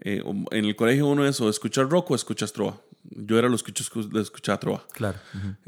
Eh, 0.00 0.22
en 0.52 0.64
el 0.64 0.76
colegio 0.76 1.06
uno 1.08 1.26
es 1.26 1.40
o 1.40 1.48
escuchar 1.50 1.88
rock 1.88 2.10
o 2.12 2.14
escuchas 2.14 2.52
trova. 2.52 2.80
Yo 3.10 3.38
era 3.38 3.48
los 3.48 3.62
que 3.62 3.72
escu- 3.72 4.20
escuchaba 4.20 4.60
trova. 4.60 4.86
Claro. 4.92 5.18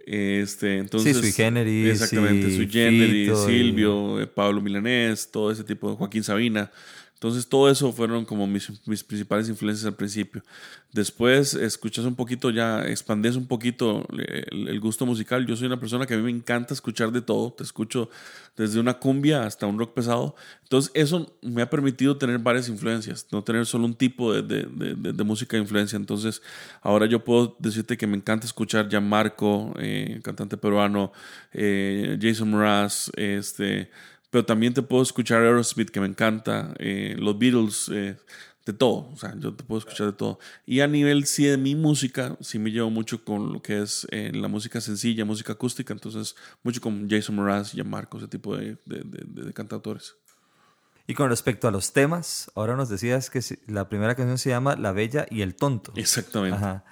Este, 0.06 0.78
entonces, 0.78 1.16
Sui 1.16 1.32
Generis, 1.32 1.90
Exactamente, 2.02 2.54
Sui 2.54 2.68
Generis, 2.68 3.30
y- 3.30 3.46
Silvio, 3.46 4.20
eh, 4.20 4.26
Pablo 4.26 4.60
Milanés, 4.60 5.30
todo 5.30 5.50
ese 5.50 5.64
tipo 5.64 5.90
de 5.90 5.96
Joaquín 5.96 6.22
Sabina. 6.22 6.70
Entonces, 7.20 7.46
todo 7.46 7.68
eso 7.70 7.92
fueron 7.92 8.24
como 8.24 8.46
mis, 8.46 8.72
mis 8.86 9.04
principales 9.04 9.46
influencias 9.50 9.84
al 9.86 9.94
principio. 9.94 10.42
Después, 10.92 11.52
escuchas 11.52 12.06
un 12.06 12.16
poquito, 12.16 12.48
ya 12.50 12.82
expandes 12.86 13.36
un 13.36 13.46
poquito 13.46 14.06
el, 14.50 14.68
el 14.68 14.80
gusto 14.80 15.04
musical. 15.04 15.46
Yo 15.46 15.54
soy 15.54 15.66
una 15.66 15.78
persona 15.78 16.06
que 16.06 16.14
a 16.14 16.16
mí 16.16 16.22
me 16.22 16.30
encanta 16.30 16.72
escuchar 16.72 17.12
de 17.12 17.20
todo. 17.20 17.52
Te 17.52 17.62
escucho 17.62 18.08
desde 18.56 18.80
una 18.80 18.94
cumbia 18.94 19.44
hasta 19.44 19.66
un 19.66 19.78
rock 19.78 19.92
pesado. 19.92 20.34
Entonces, 20.62 20.90
eso 20.94 21.36
me 21.42 21.60
ha 21.60 21.68
permitido 21.68 22.16
tener 22.16 22.38
varias 22.38 22.68
influencias, 22.70 23.26
no 23.30 23.44
tener 23.44 23.66
solo 23.66 23.84
un 23.84 23.94
tipo 23.94 24.32
de, 24.32 24.42
de- 24.42 25.12
de- 25.12 25.24
música 25.24 25.56
de 25.56 25.62
influencia. 25.62 25.96
Entonces, 25.96 26.40
ahora 26.80 27.04
yo 27.06 27.22
puedo 27.22 27.54
decirte 27.58 27.96
que 27.98 28.06
me 28.06 28.16
encanta 28.16 28.46
escuchar 28.46 28.88
Gianmarco, 28.88 29.74
eh, 29.78 30.20
cantante 30.24 30.56
peruano, 30.56 31.12
eh, 31.52 32.18
Jason 32.20 32.50
Mraz, 32.50 33.10
este, 33.16 33.90
pero 34.30 34.44
también 34.44 34.72
te 34.74 34.82
puedo 34.82 35.02
escuchar 35.02 35.42
Aerosmith, 35.42 35.90
que 35.90 36.00
me 36.00 36.06
encanta, 36.06 36.74
eh, 36.78 37.16
los 37.18 37.38
Beatles, 37.38 37.90
eh, 37.92 38.16
de 38.66 38.72
todo. 38.74 39.08
O 39.12 39.16
sea, 39.16 39.34
yo 39.38 39.52
te 39.54 39.64
puedo 39.64 39.78
escuchar 39.80 40.06
de 40.08 40.12
todo. 40.12 40.38
Y 40.66 40.80
a 40.80 40.86
nivel, 40.86 41.26
sí, 41.26 41.44
de 41.44 41.56
mi 41.56 41.74
música, 41.74 42.36
sí 42.40 42.58
me 42.58 42.70
llevo 42.70 42.90
mucho 42.90 43.24
con 43.24 43.52
lo 43.52 43.62
que 43.62 43.80
es 43.82 44.06
eh, 44.10 44.30
la 44.34 44.48
música 44.48 44.80
sencilla, 44.80 45.24
música 45.24 45.54
acústica. 45.54 45.92
Entonces, 45.92 46.36
mucho 46.62 46.80
con 46.80 47.08
Jason 47.10 47.36
Mraz, 47.36 47.72
Gianmarco, 47.72 48.18
ese 48.18 48.28
tipo 48.28 48.56
de, 48.56 48.76
de, 48.84 49.02
de- 49.04 49.44
de 49.44 49.52
cantautores. 49.52 50.14
Y 51.06 51.14
con 51.14 51.28
respecto 51.28 51.66
a 51.66 51.70
los 51.72 51.92
temas, 51.92 52.52
ahora 52.54 52.76
nos 52.76 52.88
decías 52.88 53.30
que 53.30 53.40
la 53.66 53.88
primera 53.88 54.14
canción 54.14 54.38
se 54.38 54.50
llama 54.50 54.76
La 54.76 54.92
Bella 54.92 55.26
y 55.28 55.40
el 55.42 55.56
Tonto. 55.56 55.92
Exactamente. 55.96 56.56
Ajá. 56.56 56.84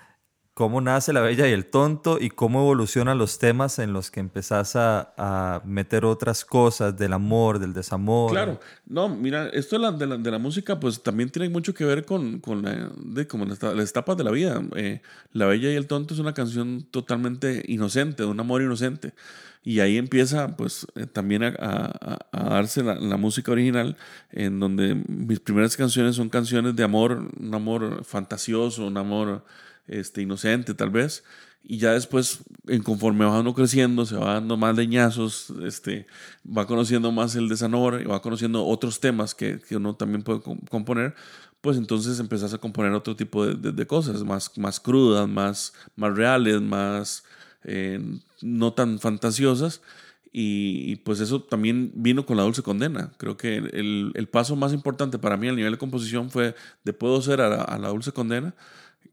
¿Cómo 0.59 0.81
nace 0.81 1.13
La 1.13 1.21
Bella 1.21 1.47
y 1.47 1.53
el 1.53 1.67
Tonto 1.67 2.19
y 2.21 2.31
cómo 2.31 2.63
evolucionan 2.63 3.17
los 3.17 3.39
temas 3.39 3.79
en 3.79 3.93
los 3.93 4.11
que 4.11 4.19
empezás 4.19 4.75
a, 4.75 5.15
a 5.17 5.63
meter 5.65 6.05
otras 6.05 6.45
cosas 6.45 6.97
del 6.97 7.13
amor, 7.13 7.61
del 7.61 7.73
desamor? 7.73 8.33
Claro, 8.33 8.59
no, 8.85 9.09
mira, 9.09 9.51
esto 9.51 9.77
de 9.77 9.83
la, 9.83 9.93
de 9.93 10.05
la, 10.09 10.17
de 10.17 10.31
la 10.33 10.39
música 10.41 10.81
pues 10.81 11.01
también 11.01 11.31
tiene 11.31 11.49
mucho 11.49 11.73
que 11.73 11.85
ver 11.85 12.05
con, 12.05 12.41
con 12.41 12.63
la, 12.63 12.91
de, 12.97 13.29
como 13.29 13.45
las, 13.45 13.63
las 13.63 13.89
etapas 13.91 14.17
de 14.17 14.25
la 14.25 14.33
vida. 14.33 14.61
Eh, 14.75 15.01
la 15.33 15.47
Bella 15.47 15.71
y 15.71 15.77
el 15.77 15.87
Tonto 15.87 16.13
es 16.13 16.19
una 16.19 16.35
canción 16.35 16.83
totalmente 16.91 17.63
inocente, 17.69 18.25
de 18.25 18.29
un 18.29 18.41
amor 18.41 18.61
inocente. 18.61 19.15
Y 19.63 19.79
ahí 19.79 19.97
empieza 19.97 20.57
pues 20.57 20.89
eh, 20.97 21.07
también 21.07 21.45
a, 21.45 21.55
a- 21.57 22.19
a 22.33 22.45
darse 22.51 22.83
la, 22.83 22.97
la 22.97 23.17
música 23.17 23.53
original, 23.53 23.97
en 24.33 24.59
donde 24.59 24.97
mis 25.07 25.39
primeras 25.39 25.77
canciones 25.77 26.17
son 26.17 26.29
canciones 26.31 26.75
de 26.75 26.83
amor, 26.83 27.29
un 27.39 27.55
amor 27.55 28.03
fantasioso, 28.05 28.85
un 28.89 28.97
amor 28.97 29.45
este, 29.89 30.23
inocente 30.23 30.75
tal 30.75 30.91
vez. 30.91 31.25
Y 31.63 31.79
ya 31.79 31.93
después, 31.93 32.41
en 32.69 32.83
conforme 32.83 33.25
va 33.25 33.41
uno 33.41 33.53
creciendo, 33.53 34.07
se 34.07 34.17
va 34.17 34.35
dando 34.35 34.57
más 34.57 34.77
leñazos, 34.77 35.53
este, 35.65 36.07
va 36.47 36.67
conociendo 36.67 37.13
más 37.13 37.35
el 37.35 37.49
desamor 37.49 38.01
y 38.01 38.05
va 38.05 38.23
conociendo 38.23 38.65
otros 38.65 39.01
temas 39.01 39.35
que, 39.35 39.59
que 39.61 39.77
uno 39.77 39.95
también 39.97 40.23
puede 40.23 40.41
com- 40.41 40.61
componer, 40.71 41.15
pues 41.61 41.77
entonces 41.77 42.21
empezás 42.21 42.55
a 42.55 42.59
componer 42.59 42.93
otro 42.93 43.17
tipo 43.17 43.45
de, 43.45 43.73
de- 43.73 43.87
cosas, 43.87 44.23
más, 44.25 44.57
más 44.57 44.79
crudas, 44.81 45.29
más, 45.29 45.75
más 45.97 46.15
reales, 46.17 46.61
más 46.63 47.25
eh, 47.65 48.01
no 48.41 48.73
tan 48.73 48.99
fantasiosas. 49.01 49.83
Y, 50.31 50.97
pues 50.97 51.21
eso 51.21 51.43
también 51.43 51.91
vino 51.95 52.25
con 52.27 52.37
la 52.37 52.45
dulce 52.45 52.63
condena. 52.63 53.13
Creo 53.17 53.37
que 53.37 53.57
el, 53.57 54.13
el 54.15 54.29
paso 54.29 54.57
más 54.57 54.73
importante 54.73 55.19
para 55.19 55.37
mí 55.37 55.49
a 55.49 55.53
nivel 55.53 55.73
de 55.73 55.79
composición 55.79 56.31
fue 56.31 56.55
de 56.85 56.93
Puedo 56.93 57.21
Ser 57.23 57.41
a 57.41 57.79
la 57.79 57.89
dulce 57.89 58.13
condena 58.13 58.55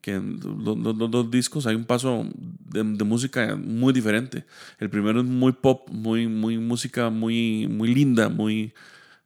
que 0.05 0.13
los, 0.21 0.77
los- 0.77 0.95
los 0.97 1.09
dos 1.11 1.31
discos 1.31 1.65
hay 1.65 1.75
un 1.75 1.85
paso 1.85 2.25
de, 2.73 2.83
de 2.83 3.03
música 3.03 3.55
muy 3.55 3.91
diferente. 3.91 4.45
El 4.79 4.89
primero 4.89 5.19
es 5.21 5.25
muy 5.25 5.51
pop, 5.53 5.89
muy, 5.91 6.27
muy 6.27 6.59
música 6.59 7.09
muy, 7.09 7.67
muy 7.67 7.93
linda, 7.93 8.29
muy, 8.29 8.71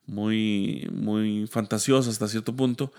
muy, 0.09 0.87
muy 0.91 1.47
fantasiosa 1.47 2.09
hasta 2.09 2.27
cierto 2.27 2.55
punto. 2.55 2.91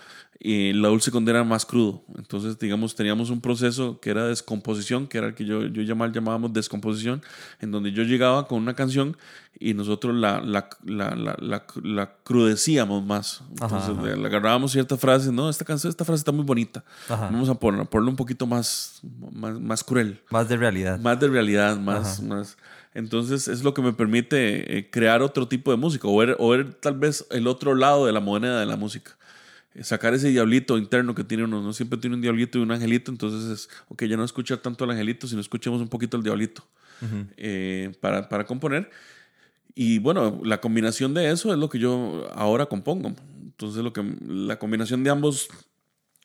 Y 0.43 0.73
la 0.73 0.88
dulce 0.88 1.11
condena 1.11 1.45
más 1.45 1.67
crudo. 1.67 2.02
Entonces, 2.17 2.59
digamos, 2.59 2.95
teníamos 2.95 3.29
un 3.29 3.43
proceso 3.43 4.00
que 4.00 4.09
era 4.11 4.26
descomposición, 4.26 5.07
que 5.07 5.19
era 5.19 5.26
el 5.26 5.35
que 5.35 5.45
yo, 5.45 5.67
yo 5.67 5.83
llamaba, 5.83 6.11
llamábamos 6.11 6.52
descomposición, 6.55 7.21
en 7.61 7.71
donde 7.73 7.93
yo 7.93 8.05
llegaba 8.05 8.47
con 8.49 8.62
una 8.62 8.75
canción 8.75 9.19
y 9.59 9.75
nosotros 9.75 10.14
la, 10.14 10.40
la, 10.40 10.71
la, 10.85 11.14
la, 11.14 11.67
la, 11.83 12.14
crudecíamos 12.25 13.05
más. 13.05 13.43
Ajá, 13.61 13.76
Entonces, 13.76 13.90
ajá. 13.99 14.02
le- 14.02 14.17
le 14.17 14.26
agarrábamos 14.26 14.73
ciertas 14.73 14.99
frases, 14.99 15.31
no, 15.31 15.50
esta 15.50 15.67
canción, 15.67 15.90
esta 15.90 16.07
frase 16.07 16.21
está 16.21 16.33
muy 16.33 16.45
bonita. 16.45 16.83
Ajá. 17.11 17.26
Vamos 17.31 17.50
a 17.50 17.55
poner, 17.57 17.87
ponerle 17.87 18.11
un 18.11 18.17
poquito 18.17 18.47
más, 18.47 19.02
más, 19.33 19.61
más 19.61 19.85
cruel, 19.85 20.23
Más 20.31 20.49
de 20.49 20.57
realidad. 20.57 20.99
más 21.00 21.21
de 21.21 21.29
realidad, 21.29 21.76
más, 21.79 22.19
Ajá. 22.19 22.23
más. 22.29 22.57
Entonces 22.92 23.49
es 23.49 23.62
lo 23.62 23.73
que 23.73 23.82
me 23.82 23.92
permite 23.92 24.78
eh, 24.78 24.90
crear 24.90 25.23
otro 25.23 25.47
tipo 25.47 25.70
de 25.70 25.76
música 25.76 26.09
o 26.09 26.16
ver, 26.16 26.37
o 26.38 26.49
ver 26.49 26.75
tal 26.75 26.99
vez 26.99 27.26
el 27.30 27.47
otro 27.47 27.75
lado 27.75 28.06
de 28.06 28.12
la 28.12 28.20
moneda 28.20 28.59
de 28.59 28.66
la 28.66 28.76
música. 28.76 29.16
Eh, 29.75 29.85
Sacar 29.85 30.14
ese 30.14 30.28
diablito 30.28 30.76
interno 30.76 31.14
que 31.14 31.23
tiene 31.23 31.44
uno, 31.44 31.62
no 31.62 31.73
siempre 31.73 31.99
tiene 31.99 32.16
un 32.16 32.23
diablito 32.23 32.59
y 32.59 32.62
un 32.62 32.73
angelito, 32.73 33.12
entonces 33.12 33.50
es, 33.50 33.70
ok, 33.88 34.04
ya 34.04 34.16
no 34.16 34.25
escuchar 34.25 34.59
tanto 34.59 34.85
el 34.85 34.90
angelito, 34.90 35.28
sino 35.28 35.40
escuchemos 35.40 35.80
un 35.80 35.88
poquito 35.88 36.16
el 36.16 36.23
diablito 36.23 36.66
eh, 37.37 37.92
para, 38.00 38.28
para 38.28 38.44
componer. 38.44 38.90
Y 39.75 39.99
bueno, 40.00 40.40
la 40.44 40.61
combinación 40.61 41.14
de 41.14 41.30
eso 41.30 41.52
es 41.52 41.59
lo 41.59 41.68
que 41.68 41.78
yo 41.78 42.28
ahora 42.35 42.66
compongo. 42.66 43.14
Entonces, 43.42 43.82
lo 43.85 43.92
que, 43.92 44.02
la 44.26 44.59
combinación 44.59 45.04
de 45.04 45.11
ambos 45.11 45.49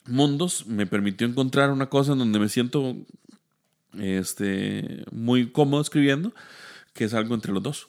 mundos 0.07 0.65
me 0.67 0.85
permitió 0.85 1.27
encontrar 1.27 1.71
una 1.71 1.89
cosa 1.89 2.13
en 2.13 2.19
donde 2.19 2.39
me 2.39 2.49
siento 2.49 2.95
este, 3.99 5.03
muy 5.11 5.51
cómodo 5.51 5.81
escribiendo, 5.81 6.31
que 6.93 7.05
es 7.05 7.13
algo 7.13 7.35
entre 7.35 7.51
los 7.51 7.63
dos. 7.63 7.87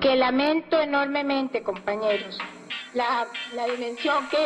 que 0.00 0.16
lamento 0.16 0.80
enormemente, 0.80 1.62
compañeros, 1.62 2.38
la, 2.94 3.26
la 3.54 3.66
dimensión 3.66 4.26
que, 4.30 4.38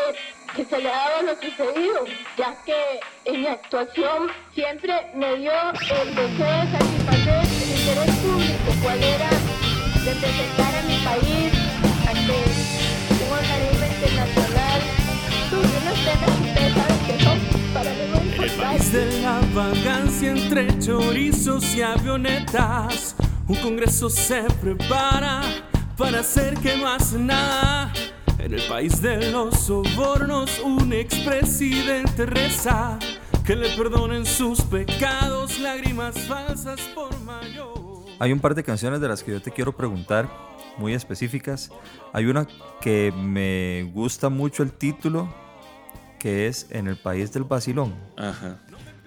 que 0.57 0.65
se 0.65 0.79
le 0.79 0.91
ha 0.91 0.97
dado 0.97 1.17
a 1.19 1.23
lo 1.23 1.35
sucedido, 1.37 2.05
ya 2.37 2.57
que 2.65 2.75
en 3.25 3.41
mi 3.41 3.47
actuación 3.47 4.29
siempre 4.53 4.93
me 5.15 5.37
dio 5.37 5.53
el 5.53 6.15
deseo 6.15 6.61
de 6.61 6.71
satisfacer 6.73 7.45
el 7.63 7.71
interés 7.79 8.17
público, 8.17 8.83
cual 8.83 9.03
era 9.03 9.31
representar 10.05 10.84
muy 18.75 18.83
El 18.83 18.83
país 18.83 18.87
importantes. 18.87 18.93
de 18.93 19.23
la 19.23 19.41
vagancia 19.55 20.31
entre 20.31 20.79
chorizos 20.79 21.75
y 21.75 21.83
avionetas. 21.83 23.17
Un 23.47 23.57
congreso 23.57 24.09
se 24.11 24.43
prepara 24.61 25.43
para 25.97 26.21
hacer 26.21 26.55
que 26.59 26.77
no 26.77 26.89
hace 26.89 27.19
nada. 27.19 27.93
En 28.39 28.53
el 28.55 28.63
país 28.63 29.01
de 29.01 29.31
los 29.31 29.59
sobornos, 29.59 30.61
un 30.61 30.93
expresidente 30.93 32.27
reza 32.27 32.99
que 33.45 33.57
le 33.57 33.71
perdonen 33.77 34.27
sus 34.27 34.61
pecados, 34.63 35.59
lágrimas 35.61 36.19
falsas 36.21 36.81
por 36.95 37.19
mayor. 37.21 37.75
Hay 38.19 38.33
un 38.33 38.41
par 38.41 38.55
de 38.55 38.63
canciones 38.63 39.01
de 39.01 39.09
las 39.09 39.23
que 39.23 39.33
yo 39.33 39.43
te 39.43 39.51
quiero 39.51 39.77
preguntar, 39.77 40.29
muy 40.79 40.95
específicas. 40.95 41.71
Hay 42.13 42.27
una 42.27 42.47
que 42.81 43.13
me 43.17 43.91
gusta 43.95 44.29
mucho 44.29 44.63
el 44.63 44.73
título, 44.73 45.29
que 46.25 46.47
es 46.47 46.67
En 46.71 46.87
el 46.87 46.97
País 46.97 47.35
del 47.35 47.45
Basilón. 47.45 47.93
Ajá. 48.17 48.57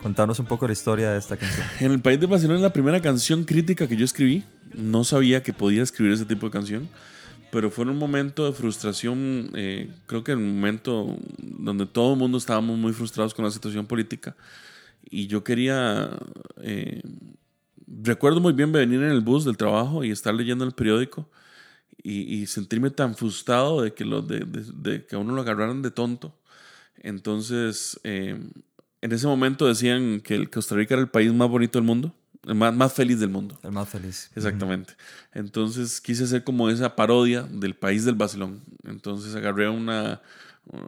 Contanos 0.04 0.38
un 0.38 0.46
poco 0.46 0.68
la 0.68 0.74
historia 0.74 1.10
de 1.14 1.18
esta 1.18 1.36
canción. 1.36 1.66
En 1.80 1.92
el 1.92 2.00
País 2.00 2.20
de 2.20 2.28
Barcelona 2.28 2.58
es 2.60 2.62
la 2.62 2.72
primera 2.72 3.02
canción 3.02 3.44
crítica 3.44 3.88
que 3.88 3.98
yo 3.98 4.06
escribí. 4.06 4.44
No 4.76 5.04
sabía 5.04 5.42
que 5.42 5.52
podía 5.52 5.82
escribir 5.82 6.14
ese 6.14 6.26
tipo 6.26 6.46
de 6.46 6.52
canción, 6.52 6.88
pero 7.52 7.72
fue 7.72 7.86
en 7.86 7.90
un 7.90 7.98
momento 7.98 8.46
de 8.46 8.52
frustración, 8.54 9.50
eh, 9.56 9.90
creo 10.06 10.24
que 10.24 10.34
en 10.34 10.38
un 10.38 10.56
momento 10.58 11.18
donde 11.40 11.88
todo 11.88 12.14
el 12.14 12.20
mundo 12.20 12.38
estábamos 12.38 12.78
muy 12.78 12.94
frustrados 12.94 13.34
con 13.34 13.46
la 13.46 13.50
situación 13.50 13.88
política. 13.88 14.36
Y 15.10 15.26
yo 15.26 15.44
quería... 15.44 16.12
eh, 16.62 17.02
recuerdo 18.04 18.42
muy 18.42 18.54
bien 18.54 18.72
venir 18.72 19.02
en 19.02 19.10
el 19.10 19.22
bus 19.22 19.44
del 19.44 19.58
trabajo 19.58 20.04
y 20.04 20.12
estar 20.12 20.36
leyendo 20.36 20.66
el 20.66 20.74
periódico 20.74 21.28
y, 22.04 22.36
y 22.36 22.46
sentirme 22.46 22.92
tan 22.92 23.16
frustrado 23.16 23.82
de 23.82 23.94
que, 23.96 24.06
lo, 24.06 24.22
de, 24.22 24.42
de- 24.42 24.72
de 24.76 25.06
que 25.08 25.16
a 25.16 25.20
uno 25.20 25.34
lo 25.34 25.42
agarraran 25.42 25.82
de 25.82 25.90
tonto. 25.90 26.38
Entonces, 27.04 28.00
eh, 28.04 28.40
en 29.02 29.12
ese 29.12 29.28
momento 29.28 29.68
decían 29.68 30.22
que 30.22 30.36
el 30.36 30.50
Costa 30.50 30.76
Rica 30.76 30.96
era 30.96 31.02
el 31.02 31.10
país 31.10 31.32
más 31.34 31.50
bonito 31.50 31.78
del 31.78 31.86
mundo, 31.86 32.14
el 32.46 32.56
más, 32.56 32.74
más 32.74 32.94
feliz 32.94 33.20
del 33.20 33.30
mundo. 33.30 33.60
El 33.64 33.72
más 33.72 33.90
feliz. 33.90 34.32
Exactamente. 34.36 34.94
Entonces 35.34 36.02
quise 36.02 36.24
hacer 36.24 36.44
como 36.44 36.70
esa 36.70 36.96
parodia 36.96 37.44
del 37.44 37.76
país 37.76 38.06
del 38.06 38.16
Barcelona. 38.16 38.58
Entonces 38.86 39.36
agarré 39.36 39.70
una, 39.70 40.22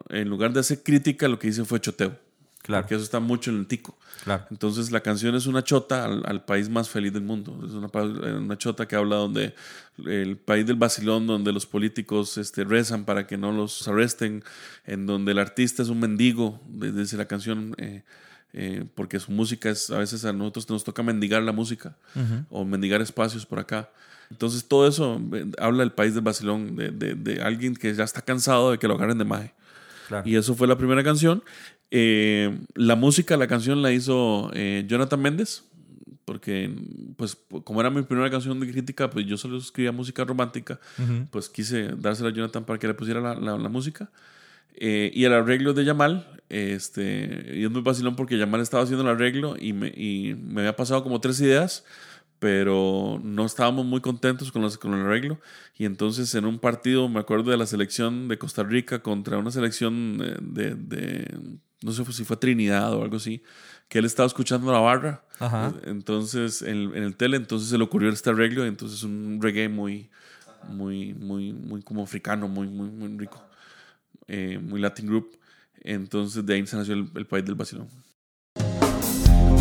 en 0.09 0.29
lugar 0.29 0.53
de 0.53 0.61
hacer 0.61 0.83
crítica, 0.83 1.27
lo 1.27 1.37
que 1.37 1.49
hice 1.49 1.65
fue 1.65 1.79
choteo. 1.79 2.17
Claro. 2.61 2.83
Porque 2.83 2.95
eso 2.95 3.03
está 3.03 3.19
mucho 3.19 3.49
en 3.51 3.57
el 3.59 3.67
tico. 3.67 3.97
Claro. 4.23 4.45
Entonces 4.51 4.91
la 4.91 4.99
canción 4.99 5.33
es 5.35 5.47
una 5.47 5.63
chota 5.63 6.05
al, 6.05 6.23
al 6.25 6.43
país 6.45 6.69
más 6.69 6.89
feliz 6.89 7.13
del 7.13 7.23
mundo. 7.23 7.57
Es 7.65 7.71
una, 7.71 8.57
chota 8.57 8.87
que 8.87 8.95
habla 8.95 9.15
donde 9.15 9.55
el 10.05 10.37
país 10.37 10.67
del 10.67 10.75
vacilón, 10.75 11.25
donde 11.25 11.51
los 11.53 11.65
políticos 11.65 12.37
este, 12.37 12.63
rezan 12.65 13.05
para 13.05 13.25
que 13.25 13.37
no 13.37 13.51
los 13.53 13.87
arresten, 13.87 14.43
en 14.85 15.05
donde 15.05 15.31
el 15.31 15.39
artista 15.39 15.81
es 15.83 15.89
un 15.89 15.99
mendigo, 15.99 16.61
de- 16.67 16.91
dice 16.91 17.15
la 17.17 17.25
canción, 17.25 17.73
eh, 17.77 18.03
eh, 18.53 18.85
porque 18.93 19.19
su 19.19 19.31
música 19.31 19.69
es, 19.69 19.89
a 19.89 19.97
veces 19.99 20.25
a 20.25 20.33
nosotros 20.33 20.69
nos 20.69 20.83
toca 20.83 21.01
mendigar 21.01 21.41
la 21.43 21.51
música 21.53 21.95
o 22.49 22.65
mendigar 22.65 23.01
espacios 23.01 23.45
por 23.45 23.59
acá. 23.59 23.89
Entonces 24.31 24.65
todo 24.67 24.87
eso 24.87 25.19
eh, 25.33 25.45
habla 25.59 25.79
del 25.79 25.91
país 25.93 26.13
del 26.13 26.23
vacilón, 26.23 26.75
de, 26.75 26.91
de- 26.91 27.15
de 27.15 27.41
alguien 27.41 27.73
que 27.75 27.93
ya 27.95 28.03
está 28.03 28.21
cansado 28.21 28.71
de 28.71 28.77
que 28.77 28.87
lo 28.87 28.95
agarren 28.95 29.17
de 29.17 29.25
maje. 29.25 29.53
Claro. 30.09 30.27
Y 30.27 30.35
eso 30.35 30.55
fue 30.55 30.67
la 30.67 30.77
primera 30.77 31.03
canción. 31.03 31.41
Eh, 31.91 32.59
la 32.75 32.95
música, 32.95 33.37
la 33.37 33.47
canción 33.47 33.81
la 33.81 33.91
hizo 33.93 34.51
eh, 34.53 34.83
Jonathan 34.87 35.21
Méndez, 35.21 35.63
porque 36.25 36.69
pues 37.15 37.37
como 37.63 37.79
era 37.81 37.89
mi 37.89 38.01
primera 38.01 38.29
canción 38.29 38.59
de 38.59 38.69
crítica, 38.71 39.09
pues 39.09 39.25
yo 39.25 39.37
solo 39.37 39.57
escribía 39.57 39.91
música 39.91 40.23
romántica, 40.25 40.79
pues 41.31 41.47
quise 41.49 41.89
dársela 41.97 42.29
a 42.29 42.33
Jonathan 42.33 42.65
para 42.65 42.77
que 42.79 42.87
le 42.87 42.93
pusiera 42.95 43.21
la, 43.21 43.35
la- 43.35 43.57
la 43.57 43.69
música. 43.69 44.09
Eh, 44.81 45.11
y 45.13 45.25
el 45.25 45.33
arreglo 45.33 45.73
de 45.73 45.85
Yamal, 45.85 46.27
este, 46.49 47.53
y 47.55 47.63
es 47.65 47.71
muy 47.71 47.81
vacilón 47.81 48.15
porque 48.15 48.37
Yamal 48.37 48.61
estaba 48.61 48.83
haciendo 48.83 49.03
el 49.03 49.09
arreglo 49.15 49.55
y 49.59 49.73
me, 49.73 49.87
y 49.89 50.35
me 50.41 50.61
había 50.61 50.75
pasado 50.75 51.03
como 51.03 51.19
tres 51.21 51.39
ideas, 51.41 51.83
pero 52.39 53.19
no 53.23 53.45
estábamos 53.45 53.85
muy 53.85 54.01
contentos 54.01 54.51
con, 54.51 54.61
los, 54.61 54.77
con 54.77 54.93
el 54.93 55.01
arreglo. 55.01 55.39
Y 55.77 55.85
entonces 55.85 56.33
en 56.35 56.45
un 56.45 56.57
partido, 56.59 57.09
me 57.09 57.19
acuerdo 57.19 57.51
de 57.51 57.57
la 57.57 57.65
selección 57.65 58.27
de 58.27 58.37
Costa 58.37 58.63
Rica 58.63 58.99
contra 59.03 59.37
una 59.37 59.51
selección 59.51 60.19
eh, 60.23 60.37
de, 60.41 60.75
de- 60.75 61.37
no 61.81 61.91
sé 61.93 62.03
si 62.11 62.25
fue 62.25 62.35
Trinidad 62.37 62.93
o 62.93 63.03
algo 63.03 63.17
así, 63.17 63.41
que 63.87 63.99
él 63.99 64.05
estaba 64.05 64.27
escuchando 64.27 64.71
la 64.71 64.79
barra. 64.79 65.23
Ajá. 65.39 65.73
Entonces, 65.85 66.61
en, 66.61 66.93
en 66.95 67.03
el 67.03 67.15
tele, 67.15 67.37
entonces 67.37 67.69
se 67.69 67.77
le 67.77 67.83
ocurrió 67.85 68.09
este 68.09 68.29
arreglo, 68.29 68.65
y 68.65 68.67
entonces 68.67 69.01
un 69.03 69.39
reggae 69.41 69.69
muy, 69.69 70.09
muy, 70.67 71.13
muy, 71.13 71.53
muy 71.53 71.81
como 71.81 72.03
africano, 72.03 72.47
muy, 72.49 72.67
muy, 72.67 72.89
muy 72.89 73.17
rico, 73.17 73.41
eh, 74.27 74.59
muy 74.61 74.81
Latin 74.81 75.07
group. 75.07 75.37
Entonces 75.81 76.45
de 76.45 76.53
ahí 76.53 76.67
se 76.67 76.75
nació 76.75 76.93
el, 76.95 77.09
el 77.15 77.25
país 77.25 77.45
del 77.45 77.55
vacilón. 77.55 77.87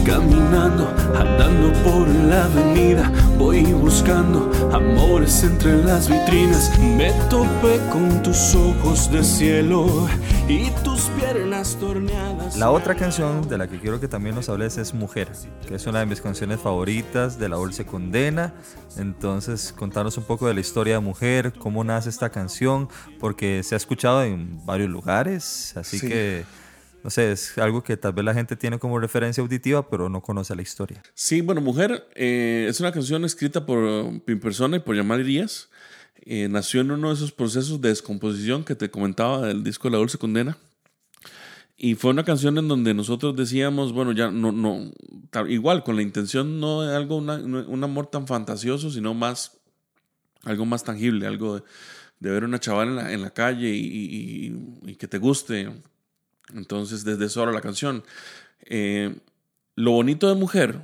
Caminando, 0.08 0.88
andando 1.14 1.70
por 1.82 2.08
la 2.08 2.46
avenida, 2.46 3.12
voy 3.36 3.62
buscando 3.74 4.50
amores 4.72 5.44
entre 5.44 5.84
las 5.84 6.08
vitrinas. 6.08 6.72
Me 6.80 7.12
topé 7.28 7.78
con 7.92 8.22
tus 8.22 8.54
ojos 8.54 9.12
de 9.12 9.22
cielo 9.22 10.08
y 10.48 10.70
tus 10.82 11.02
piernas 11.10 11.76
torneadas. 11.78 12.56
La 12.56 12.70
otra 12.70 12.94
canción 12.94 13.46
de 13.50 13.58
la 13.58 13.68
que 13.68 13.78
quiero 13.78 14.00
que 14.00 14.08
también 14.08 14.34
nos 14.34 14.48
hables 14.48 14.78
es 14.78 14.94
Mujer, 14.94 15.28
que 15.66 15.74
es 15.74 15.86
una 15.86 15.98
de 15.98 16.06
mis 16.06 16.22
canciones 16.22 16.58
favoritas 16.58 17.38
de 17.38 17.50
La 17.50 17.56
Dulce 17.56 17.84
Condena. 17.84 18.54
Entonces, 18.96 19.74
contanos 19.76 20.16
un 20.16 20.24
poco 20.24 20.48
de 20.48 20.54
la 20.54 20.60
historia 20.60 20.94
de 20.94 21.00
Mujer, 21.00 21.52
cómo 21.58 21.84
nace 21.84 22.08
esta 22.08 22.30
canción, 22.30 22.88
porque 23.20 23.62
se 23.62 23.74
ha 23.74 23.76
escuchado 23.76 24.22
en 24.22 24.64
varios 24.64 24.88
lugares, 24.88 25.76
así 25.76 25.98
Sí. 25.98 26.08
que, 26.08 26.44
no 27.04 27.10
sé, 27.10 27.32
es 27.32 27.56
algo 27.58 27.82
que 27.82 27.96
tal 27.96 28.12
vez 28.12 28.24
la 28.24 28.34
gente 28.34 28.56
tiene 28.56 28.78
como 28.78 28.98
referencia 28.98 29.42
auditiva, 29.42 29.88
pero 29.88 30.08
no 30.08 30.20
conoce 30.20 30.54
la 30.56 30.62
historia. 30.62 31.02
Sí, 31.14 31.40
bueno, 31.40 31.60
Mujer 31.60 32.08
eh, 32.14 32.66
es 32.68 32.80
una 32.80 32.92
canción 32.92 33.24
escrita 33.24 33.64
por 33.66 34.10
mi 34.26 34.34
persona 34.36 34.76
y 34.76 34.80
por 34.80 34.96
Yamal 34.96 35.20
Irías. 35.20 35.68
Eh, 36.22 36.48
nació 36.48 36.80
en 36.82 36.90
uno 36.90 37.08
de 37.08 37.14
esos 37.14 37.32
procesos 37.32 37.80
de 37.80 37.88
descomposición 37.90 38.64
que 38.64 38.74
te 38.74 38.90
comentaba 38.90 39.46
del 39.46 39.62
disco 39.62 39.88
La 39.88 39.98
Dulce 39.98 40.18
Condena. 40.18 40.58
Y 41.76 41.94
fue 41.94 42.10
una 42.10 42.24
canción 42.24 42.58
en 42.58 42.66
donde 42.66 42.92
nosotros 42.92 43.36
decíamos, 43.36 43.92
bueno, 43.92 44.10
ya 44.10 44.32
no, 44.32 44.50
no, 44.50 44.90
igual, 45.48 45.84
con 45.84 45.94
la 45.94 46.02
intención 46.02 46.58
no 46.58 46.82
de 46.82 46.96
algo, 46.96 47.16
una- 47.16 47.36
un 47.36 47.84
amor 47.84 48.08
tan 48.08 48.26
fantasioso, 48.26 48.90
sino 48.90 49.14
más, 49.14 49.56
algo 50.42 50.66
más 50.66 50.82
tangible, 50.82 51.28
algo 51.28 51.60
de, 52.18 52.30
ver 52.30 52.42
una 52.42 52.58
chavala 52.58 52.90
en 52.90 52.96
la, 52.96 53.12
en 53.12 53.22
la 53.22 53.30
calle 53.30 53.70
y 53.72 54.96
que 54.98 55.06
te 55.06 55.18
guste. 55.18 55.70
Entonces, 56.54 57.04
desde 57.04 57.26
eso 57.26 57.40
ahora 57.40 57.52
la 57.52 57.60
canción. 57.60 58.02
Eh, 58.62 59.16
lo 59.76 59.92
bonito 59.92 60.28
de 60.28 60.34
Mujer, 60.34 60.80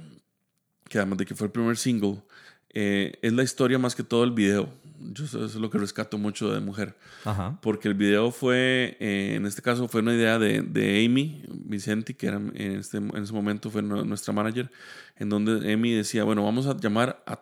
que 0.89 0.99
además 0.99 1.19
de 1.19 1.27
que 1.27 1.35
fue 1.35 1.47
el 1.47 1.53
primer 1.53 1.77
single, 1.77 2.23
eh, 2.71 3.19
es 3.23 3.33
la 3.33 3.43
historia 3.43 3.79
más 3.79 3.95
que 3.95 4.03
todo 4.03 4.25
el 4.25 4.33
video. 4.33 4.69
Yo 5.01 5.25
eso 5.25 5.45
es 5.45 5.55
lo 5.57 5.69
que 5.71 5.79
rescato 5.79 6.17
mucho 6.19 6.53
de 6.53 6.61
Mujer. 6.61 6.97
Ajá. 7.25 7.59
Porque 7.61 7.89
el 7.89 7.95
video 7.95 8.31
fue, 8.31 8.97
eh, 9.01 9.35
en 9.37 9.47
este 9.47 9.63
caso, 9.63 9.89
fue 9.89 10.01
una 10.01 10.15
idea 10.15 10.39
de, 10.39 10.63
de 10.63 11.05
Amy 11.05 11.45
Vicenti, 11.49 12.15
que 12.15 12.29
era, 12.29 12.37
en, 12.37 12.77
este, 12.79 12.99
en 12.99 13.17
ese 13.17 13.33
momento 13.33 13.71
fue 13.71 13.83
nu- 13.83 14.05
nuestra 14.05 14.33
manager, 14.33 14.71
en 15.17 15.29
donde 15.29 15.73
Amy 15.73 15.93
decía, 15.93 16.25
bueno, 16.25 16.45
vamos 16.45 16.67
a 16.67 16.77
llamar 16.77 17.23
a 17.27 17.41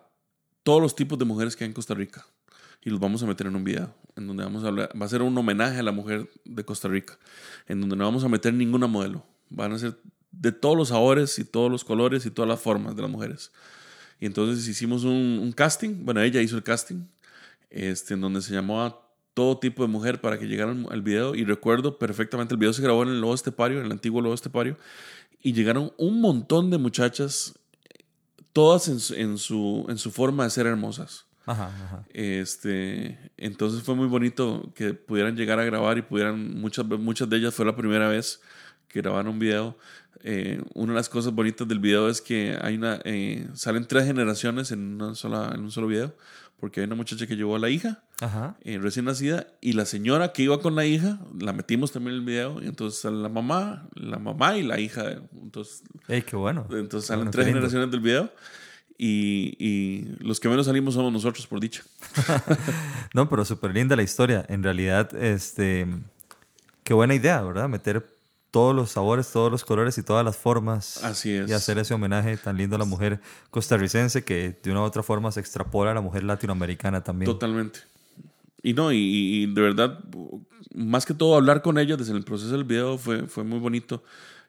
todos 0.63 0.81
los 0.81 0.95
tipos 0.95 1.19
de 1.19 1.25
mujeres 1.25 1.55
que 1.55 1.63
hay 1.63 1.69
en 1.69 1.73
Costa 1.73 1.93
Rica 1.93 2.25
y 2.81 2.89
los 2.89 2.99
vamos 2.99 3.21
a 3.23 3.25
meter 3.25 3.47
en 3.47 3.55
un 3.55 3.63
video, 3.63 3.93
en 4.15 4.27
donde 4.27 4.43
vamos 4.43 4.63
a 4.63 4.67
hablar, 4.67 4.89
va 4.99 5.05
a 5.05 5.09
ser 5.09 5.21
un 5.21 5.37
homenaje 5.37 5.79
a 5.79 5.83
la 5.83 5.91
mujer 5.91 6.29
de 6.45 6.63
Costa 6.63 6.87
Rica, 6.87 7.17
en 7.67 7.81
donde 7.81 7.95
no 7.95 8.05
vamos 8.05 8.23
a 8.23 8.29
meter 8.29 8.53
ninguna 8.53 8.87
modelo, 8.87 9.25
van 9.49 9.73
a 9.73 9.79
ser 9.79 9.97
de 10.31 10.51
todos 10.51 10.75
los 10.75 10.87
sabores 10.89 11.37
y 11.39 11.45
todos 11.45 11.69
los 11.71 11.83
colores 11.83 12.25
y 12.25 12.31
todas 12.31 12.49
las 12.49 12.59
formas 12.59 12.95
de 12.95 13.01
las 13.03 13.11
mujeres. 13.11 13.51
Y 14.19 14.25
entonces 14.25 14.67
hicimos 14.67 15.03
un, 15.03 15.53
casting, 15.55 16.05
bueno, 16.05 16.21
ella 16.21 16.41
hizo 16.41 16.55
el 16.55 16.63
casting, 16.63 17.05
este, 17.69 18.13
en 18.13 18.21
donde 18.21 18.41
se 18.41 18.53
llamó 18.53 18.83
a 18.83 18.99
todo 19.33 19.57
tipo 19.57 19.83
de 19.83 19.89
mujer 19.89 20.21
para 20.21 20.39
que 20.39 20.45
llegaran 20.47 20.87
al 20.91 21.01
video. 21.01 21.35
Y 21.35 21.43
recuerdo 21.43 21.97
perfectamente, 21.97 22.53
el 22.53 22.59
video 22.59 22.71
se 22.73 22.81
grabó 22.81 23.03
en 23.03 23.09
el 23.09 23.19
Lobo 23.21 23.33
Estepario, 23.33 23.79
en 23.79 23.85
el 23.87 23.91
antiguo 23.91 24.21
Lobo 24.21 24.33
Estepario, 24.33 24.77
y 25.41 25.53
llegaron 25.53 25.91
un 25.97 26.21
montón 26.21 26.69
de 26.69 26.77
muchachas, 26.77 27.59
todas 28.53 28.87
en, 28.87 28.99
su- 28.99 29.15
en, 29.15 29.37
su, 29.37 29.85
en 29.89 29.97
su 29.97 30.11
forma 30.11 30.45
de 30.45 30.51
ser 30.51 30.67
hermosas. 30.67 31.25
Ajá, 31.45 31.67
ajá. 31.67 32.03
Este, 32.13 33.19
entonces 33.37 33.83
fue 33.83 33.95
muy 33.95 34.07
bonito 34.07 34.71
que 34.75 34.93
pudieran 34.93 35.35
llegar 35.35 35.59
a 35.59 35.65
grabar 35.65 35.97
y 35.97 36.01
pudieran, 36.01 36.59
muchas, 36.59 36.85
muchas 36.85 37.29
de 37.29 37.37
ellas 37.37 37.53
fue 37.53 37.65
la 37.65 37.75
primera 37.75 38.07
vez 38.07 38.41
que 38.87 39.01
grabaron 39.01 39.33
un 39.33 39.39
video. 39.39 39.77
Eh, 40.25 40.61
una 40.73 40.93
de 40.93 40.97
las 40.97 41.09
cosas 41.09 41.33
bonitas 41.33 41.67
del 41.67 41.79
video 41.79 42.07
es 42.07 42.21
que 42.21 42.57
hay 42.61 42.75
una, 42.75 42.99
eh, 43.03 43.47
salen 43.53 43.85
tres 43.85 44.05
generaciones 44.05 44.71
en, 44.71 45.01
una 45.01 45.15
sola, 45.15 45.51
en 45.53 45.61
un 45.61 45.71
solo 45.71 45.87
video, 45.87 46.15
porque 46.61 46.79
hay 46.79 46.85
una 46.85 46.95
muchacha 46.95 47.27
que 47.27 47.35
llevó 47.35 47.57
a 47.57 47.59
la 47.59 47.69
hija, 47.69 48.03
Ajá. 48.21 48.55
eh, 48.61 48.77
recién 48.77 49.03
nacida, 49.03 49.47
y 49.59 49.73
la 49.73 49.85
señora 49.85 50.31
que 50.31 50.43
iba 50.43 50.61
con 50.61 50.75
la 50.75 50.85
hija, 50.85 51.19
la 51.37 51.51
metimos 51.51 51.91
también 51.91 52.13
en 52.13 52.19
el 52.21 52.25
video, 52.25 52.61
y 52.61 52.67
entonces 52.67 53.01
sale 53.01 53.17
la 53.17 53.27
mamá, 53.27 53.89
la 53.95 54.17
mamá 54.17 54.57
y 54.57 54.63
la 54.63 54.79
hija, 54.79 55.17
entonces 55.41 55.83
Ey, 56.07 56.21
qué 56.21 56.37
bueno. 56.37 56.65
entonces 56.71 57.07
salen 57.07 57.25
Bueno, 57.25 57.31
tres 57.31 57.47
generaciones 57.47 57.91
del 57.91 57.99
video. 57.99 58.31
Y, 58.97 59.55
y 59.59 60.05
los 60.19 60.39
que 60.39 60.49
menos 60.49 60.65
salimos 60.67 60.93
somos 60.93 61.11
nosotros, 61.11 61.47
por 61.47 61.59
dicha. 61.59 61.83
No, 63.13 63.29
pero 63.29 63.45
súper 63.45 63.73
linda 63.73 63.95
la 63.95 64.03
historia. 64.03 64.45
En 64.49 64.63
realidad, 64.63 65.13
este, 65.15 65.87
qué 66.83 66.93
buena 66.93 67.13
idea, 67.13 67.41
¿verdad? 67.41 67.69
Meter 67.69 68.07
todos 68.49 68.75
los 68.75 68.91
sabores, 68.91 69.31
todos 69.31 69.51
los 69.51 69.65
colores 69.65 69.97
y 69.97 70.03
todas 70.03 70.23
las 70.23 70.37
formas. 70.37 71.03
Así 71.03 71.31
es. 71.31 71.49
Y 71.49 71.53
hacer 71.53 71.77
ese 71.79 71.93
homenaje 71.93 72.37
tan 72.37 72.57
lindo 72.57 72.75
a 72.75 72.79
la 72.79 72.85
mujer 72.85 73.19
costarricense 73.49 74.23
que 74.23 74.59
de 74.61 74.71
una 74.71 74.81
u 74.81 74.83
otra 74.83 75.01
forma 75.01 75.31
se 75.31 75.39
extrapola 75.39 75.91
a 75.91 75.93
la 75.95 76.01
mujer 76.01 76.23
latinoamericana 76.23 77.03
también. 77.03 77.31
Totalmente. 77.31 77.79
Y 78.61 78.73
no, 78.73 78.91
y, 78.91 78.97
y 78.97 79.45
de 79.47 79.61
verdad, 79.61 79.99
más 80.73 81.05
que 81.05 81.13
todo 81.13 81.35
hablar 81.35 81.61
con 81.61 81.77
ella 81.77 81.97
desde 81.97 82.13
el 82.13 82.23
proceso 82.23 82.51
del 82.51 82.63
video 82.63 82.97
fue, 82.97 83.27
fue 83.27 83.43
muy 83.43 83.59
bonito, 83.59 84.03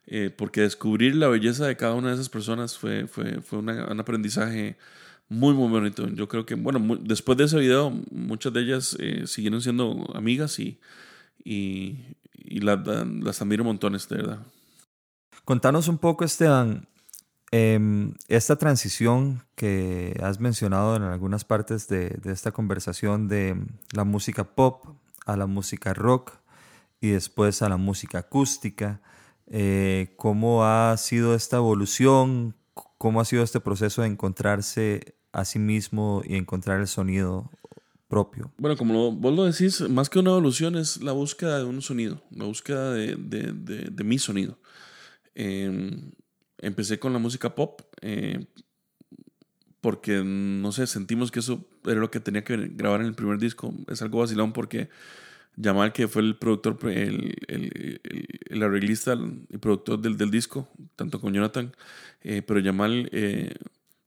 eh, 0.07 0.31
porque 0.37 0.61
descubrir 0.63 1.15
la 1.17 1.29
belleza 1.29 1.67
de 1.67 1.77
cada 1.77 1.95
una 1.95 2.09
de 2.09 2.15
esas 2.15 2.29
personas 2.29 2.77
fue, 2.79 3.07
fue, 3.07 3.41
fue 3.41 3.59
un 3.61 3.71
aprendizaje 4.01 4.77
muy, 5.29 5.55
muy 5.55 5.69
bonito. 5.69 6.07
Yo 6.09 6.29
creo 6.29 6.45
que, 6.45 6.55
bueno, 6.55 6.99
después 7.01 7.39
de 7.39 7.45
ese 7.45 7.59
video, 7.59 7.91
muchas 8.11 8.53
de 8.53 8.61
ellas 8.61 8.97
eh, 9.01 9.27
siguieron 9.27 9.61
siendo 9.63 10.11
amigas 10.15 10.59
y, 10.59 10.79
y, 11.43 11.99
y 12.35 12.61
la- 12.61 12.77
la- 12.77 13.05
las 13.05 13.41
admiro 13.41 13.65
montones, 13.65 14.09
de 14.09 14.17
verdad. 14.17 14.39
Contanos 15.45 15.89
un 15.89 15.99
poco, 15.99 16.25
Esteban, 16.25 16.87
em, 17.51 18.15
esta 18.29 18.57
transición 18.57 19.43
que 19.55 20.19
has 20.23 20.41
mencionado 20.41 20.97
en 20.97 21.03
algunas 21.03 21.45
partes 21.45 21.89
de 21.89 22.19
esta 22.27 22.53
conversación 22.53 23.29
de 23.29 23.57
la 23.93 24.05
música 24.05 24.45
pop 24.45 24.85
a 25.27 25.37
la 25.37 25.47
música 25.47 25.95
rock 25.95 26.33
y 27.01 27.11
después 27.11 27.63
a 27.63 27.69
la 27.69 27.77
música 27.77 28.19
acústica. 28.19 29.01
Eh, 29.47 30.15
¿Cómo 30.17 30.65
ha 30.65 30.97
sido 30.97 31.35
esta 31.35 31.57
evolución? 31.59 32.55
¿Cómo 32.99 33.21
ha 33.21 33.25
sido 33.25 33.43
este 33.43 33.61
proceso 33.61 34.03
de 34.03 34.09
encontrarse 34.09 35.17
a 35.33 35.45
sí 35.45 35.59
mismo 35.59 36.23
y 36.27 36.37
encontrar 36.37 36.81
el 36.81 36.87
sonido 36.89 37.51
propio? 38.09 38.53
Bueno, 38.59 38.77
como 38.77 39.13
vos 39.13 39.35
lo 39.35 39.45
decís, 39.45 39.81
más 39.89 40.09
que 40.09 40.19
una 40.21 40.31
evolución 40.31 40.77
es 40.77 41.03
la 41.03 41.13
búsqueda 41.13 41.59
de 41.59 41.65
un 41.65 41.83
sonido, 41.83 42.23
la 42.31 42.45
búsqueda 42.45 42.93
de, 42.93 43.17
de- 43.17 43.53
de- 43.53 43.91
de 43.91 44.05
mi 44.05 44.19
sonido. 44.19 44.59
Eh, 45.35 45.91
empecé 46.59 46.99
con 46.99 47.13
la 47.13 47.19
música 47.19 47.55
pop 47.55 47.81
eh, 48.01 48.47
porque, 49.81 50.23
no 50.25 50.73
sé, 50.73 50.87
sentimos 50.87 51.31
que 51.31 51.41
eso 51.41 51.67
era 51.85 52.01
lo 52.01 52.11
que 52.11 52.21
tenía 52.21 52.43
que 52.45 52.57
grabar 52.57 53.01
en 53.03 53.07
el 53.07 53.15
primer 53.15 53.39
disco. 53.39 53.75
Es 53.89 54.01
algo 54.01 54.21
vacilón 54.21 54.53
porque 54.55 54.89
Yamal, 55.57 55.93
que 55.93 56.09
fue 56.09 56.23
el 56.23 56.37
productor, 56.37 56.79
el, 56.91 57.35
el, 57.49 58.01
el, 58.51 58.63
arreglista 58.63 59.17
y 59.49 59.59
productor 59.59 60.01
del, 60.01 60.17
del, 60.17 60.31
disco, 60.31 60.69
tanto 60.97 61.21
con 61.21 61.33
Jonathan, 61.33 61.73
eh, 62.23 62.43
pero 62.43 62.61
Yamal 62.61 63.09
eh, 63.13 63.55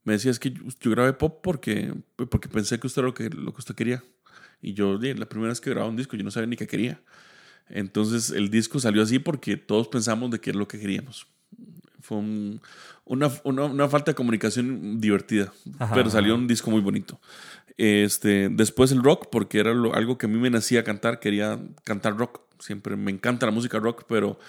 me 0.03 0.13
decía, 0.13 0.31
es 0.31 0.39
que 0.39 0.51
yo, 0.51 0.91
grabé 0.91 1.13
pop 1.13 1.39
porque, 1.41 1.93
porque 2.15 2.49
pensé 2.49 2.79
que 2.79 2.87
usted 2.87 3.01
era 3.01 3.07
lo 3.07 3.13
que, 3.13 3.29
lo 3.29 3.53
que 3.53 3.59
usted 3.59 3.75
quería. 3.75 4.03
Y 4.61 4.73
yo, 4.73 4.97
la 4.97 5.29
primera 5.29 5.49
vez 5.49 5.61
que 5.61 5.69
grababa 5.69 5.89
un 5.89 5.97
disco, 5.97 6.17
yo 6.17 6.23
no 6.23 6.31
sabía 6.31 6.47
ni 6.47 6.55
qué 6.55 6.67
quería. 6.67 7.01
Entonces 7.69 8.31
el 8.31 8.49
disco 8.49 8.79
salió 8.79 9.01
así 9.03 9.19
porque 9.19 9.57
todos 9.57 9.87
pensamos 9.87 10.31
de 10.31 10.39
qué 10.39 10.51
es 10.51 10.55
lo 10.55 10.67
que 10.67 10.79
queríamos. 10.79 11.27
Fue 11.99 12.17
una, 12.17 13.29
una, 13.43 13.65
una, 13.65 13.89
falta 13.89 14.11
de 14.11 14.15
comunicación 14.15 15.01
divertida, 15.01 15.51
pero 15.93 16.09
salió 16.09 16.35
un 16.35 16.47
disco 16.47 16.71
muy 16.71 16.79
bonito. 16.79 17.19
Este, 17.77 18.49
después 18.49 18.91
el 18.91 19.03
rock, 19.03 19.27
porque 19.31 19.59
era 19.59 19.71
algo 19.71 20.17
que 20.17 20.25
a 20.25 20.29
mí 20.29 20.37
me 20.39 20.49
nacía 20.49 20.83
cantar, 20.83 21.19
quería 21.19 21.59
cantar 21.83 22.17
rock. 22.17 22.41
Siempre 22.59 22.95
me 22.95 23.11
encanta 23.11 23.45
la 23.45 23.51
música 23.51 23.79
rock, 23.79 24.03
pero 24.07 24.39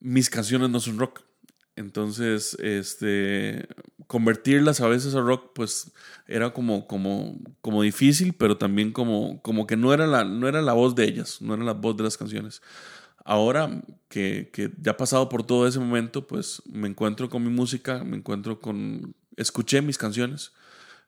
mis 0.00 0.28
canciones 0.28 0.70
no 0.70 0.80
son 0.80 0.98
rock. 0.98 1.22
Entonces, 1.76 2.56
este, 2.60 3.68
convertirlas 4.08 4.80
a 4.80 4.88
veces 4.88 5.14
a 5.14 5.20
rock, 5.20 5.52
pues 5.54 5.92
era 6.26 6.52
como, 6.52 6.88
difícil, 7.82 8.32
pero 8.32 8.58
también 8.58 8.90
como, 8.90 9.40
que 9.68 9.76
no 9.76 9.94
era, 9.94 10.08
la, 10.08 10.72
voz 10.72 10.96
de 10.96 11.04
ellas, 11.04 11.40
no 11.40 11.54
era 11.54 11.62
la 11.62 11.74
voz 11.74 11.96
de 11.96 12.02
las 12.02 12.16
canciones. 12.16 12.62
Ahora 13.24 13.82
que, 14.08 14.50
ya 14.80 14.96
pasado 14.96 15.28
por 15.28 15.46
todo 15.46 15.68
ese 15.68 15.78
momento, 15.78 16.26
pues 16.26 16.62
me 16.66 16.88
encuentro 16.88 17.28
con 17.28 17.44
mi 17.44 17.50
música, 17.50 18.02
me 18.02 18.16
encuentro 18.16 18.60
con... 18.60 19.14
Escuché 19.36 19.80
mis 19.80 19.98
canciones, 19.98 20.50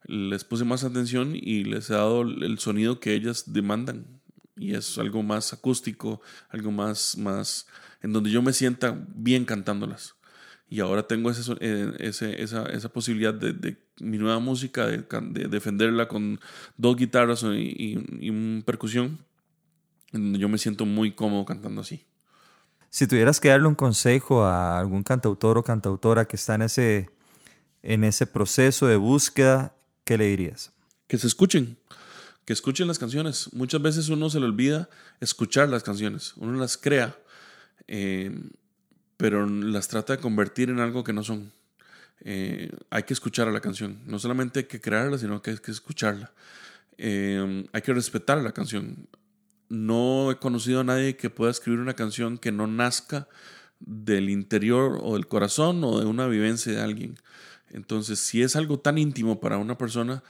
les 0.05 0.45
puse 0.45 0.65
más 0.65 0.85
atención 0.85 1.33
y 1.35 1.65
les 1.65 1.91
he 1.91 1.95
dado 1.95 2.23
el 2.23 2.59
sonido 2.59 3.01
que 3.01 3.15
ellas 3.15 3.53
demandan. 3.53 4.21
Y 4.57 4.75
es 4.75 4.99
algo 4.99 5.23
más 5.23 5.53
acústico, 5.53 6.21
algo 6.51 6.71
más, 6.71 7.17
más 7.17 7.67
en 8.03 8.13
donde 8.13 8.31
yo 8.31 8.43
me 8.43 8.53
sienta 8.53 8.99
bien 9.15 9.45
cantándolas. 9.45 10.15
Y 10.69 10.81
ahora 10.81 11.03
tengo 11.07 11.31
ese, 11.31 11.53
eh, 11.61 11.93
esa, 11.99 12.63
esa, 12.63 12.89
posibilidad 12.91 13.35
de, 13.35 13.53
de, 13.53 13.77
mi 13.99 14.19
nueva 14.19 14.39
música, 14.39 14.87
de, 14.87 14.99
de, 14.99 15.49
defenderla 15.49 16.07
con 16.07 16.39
dos 16.77 16.97
guitarras 16.97 17.43
y, 17.43 17.99
y, 18.21 18.31
una 18.31 18.65
percusión, 18.65 19.19
en 20.13 20.23
donde 20.23 20.39
yo 20.39 20.49
me 20.49 20.59
siento 20.59 20.87
muy 20.87 21.13
cómodo 21.13 21.45
cantando 21.45 21.81
así. 21.81 22.07
Si 22.89 23.09
tuvieras 23.09 23.41
que 23.41 23.49
darle 23.49 23.67
un 23.67 23.75
consejo 23.75 24.45
a 24.45 24.79
algún 24.79 25.03
cantautor 25.03 25.59
o 25.59 25.65
cantautora 25.65 26.27
que 26.27 26.37
está 26.37 26.55
en 26.55 26.63
ese, 26.63 27.11
en 27.83 28.05
ese 28.05 28.29
proceso 28.29 28.87
de 28.87 28.97
búsqueda 28.97 29.75
¿qué 30.11 30.19
le 30.19 30.27
dirías? 30.27 30.73
Que 31.07 31.19
se 31.19 31.29
escuchen, 31.29 31.77
que 32.45 32.53
escuchen 32.53 32.89
las 32.89 32.99
canciones. 32.99 33.49
Muchas 33.53 33.81
veces 33.81 34.09
uno 34.09 34.29
se 34.29 34.41
le 34.41 34.47
olvida 34.47 34.91
escuchar 35.21 35.69
las 35.69 35.85
canciones, 35.85 36.33
uno 36.35 36.59
las 36.59 36.77
crea, 36.77 37.17
eh, 37.87 38.37
pero 39.17 39.47
las 39.47 39.87
trata 39.87 40.17
de 40.17 40.19
convertir 40.21 40.69
en 40.69 40.81
algo 40.81 41.05
que 41.05 41.13
no 41.13 41.23
son. 41.23 41.53
Eh, 42.23 42.73
hay 42.91 43.05
que 43.05 43.13
escuchar 43.13 43.47
a 43.47 43.53
la 43.53 43.61
canción, 43.61 44.01
no 44.05 44.19
solamente 44.19 44.59
hay 44.59 44.65
que 44.65 44.81
crearla, 44.81 45.17
sino 45.17 45.43
que 45.43 45.53
hay 45.53 45.59
que 45.59 45.71
escucharla. 45.71 46.33
Eh, 46.99 47.69
hay 47.73 47.83
que 47.83 47.95
respetar 47.95 48.39
la 48.39 48.51
canción. 48.51 49.07
No 49.69 50.33
he 50.33 50.39
conocido 50.39 50.81
a 50.81 50.85
nadie 50.85 51.17
que 51.17 51.31
pueda 51.31 51.53
escribir 51.53 51.79
una 51.79 51.95
canción 51.95 52.37
que 52.37 52.51
no 52.51 52.67
nazca 52.67 53.29
del 53.79 54.29
interior 54.29 54.99
o 55.05 55.15
del 55.15 55.29
corazón 55.29 55.85
o 55.85 56.01
de 56.01 56.07
una 56.07 56.27
vivencia 56.27 56.73
de 56.73 56.81
alguien. 56.81 57.17
Entonces, 57.71 58.19
si 58.19 58.43
es 58.43 58.57
algo 58.57 58.79
tan 58.79 58.99
íntimo 58.99 59.41
para 59.41 59.59
una 59.59 59.79
persona, 59.79 60.23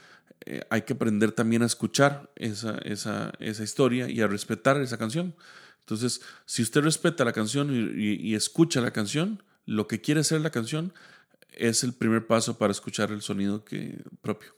eh, 0.46 0.62
hay 0.70 0.82
que 0.82 0.94
aprender 0.94 1.32
también 1.32 1.62
a 1.62 1.66
escuchar 1.66 2.30
esa, 2.36 2.78
esa, 2.78 3.32
esa, 3.40 3.62
historia 3.62 4.08
y 4.08 4.20
a 4.20 4.26
respetar 4.26 4.80
esa 4.80 4.98
canción. 4.98 5.34
Entonces, 5.80 6.22
si 6.46 6.62
usted 6.62 6.82
respeta 6.82 7.24
la 7.24 7.32
canción 7.32 7.70
y, 7.72 8.34
escucha 8.34 8.80
la 8.80 8.92
canción, 8.92 9.42
lo 9.66 9.86
que 9.86 10.00
quiere 10.00 10.24
ser 10.24 10.40
la 10.40 10.50
canción 10.50 10.94
es 11.52 11.82
el 11.82 11.92
primer 11.92 12.26
paso 12.26 12.58
para 12.58 12.70
escuchar 12.70 13.10
el 13.10 13.22
sonido 13.22 13.64
que, 13.64 14.02
propio. 14.22 14.54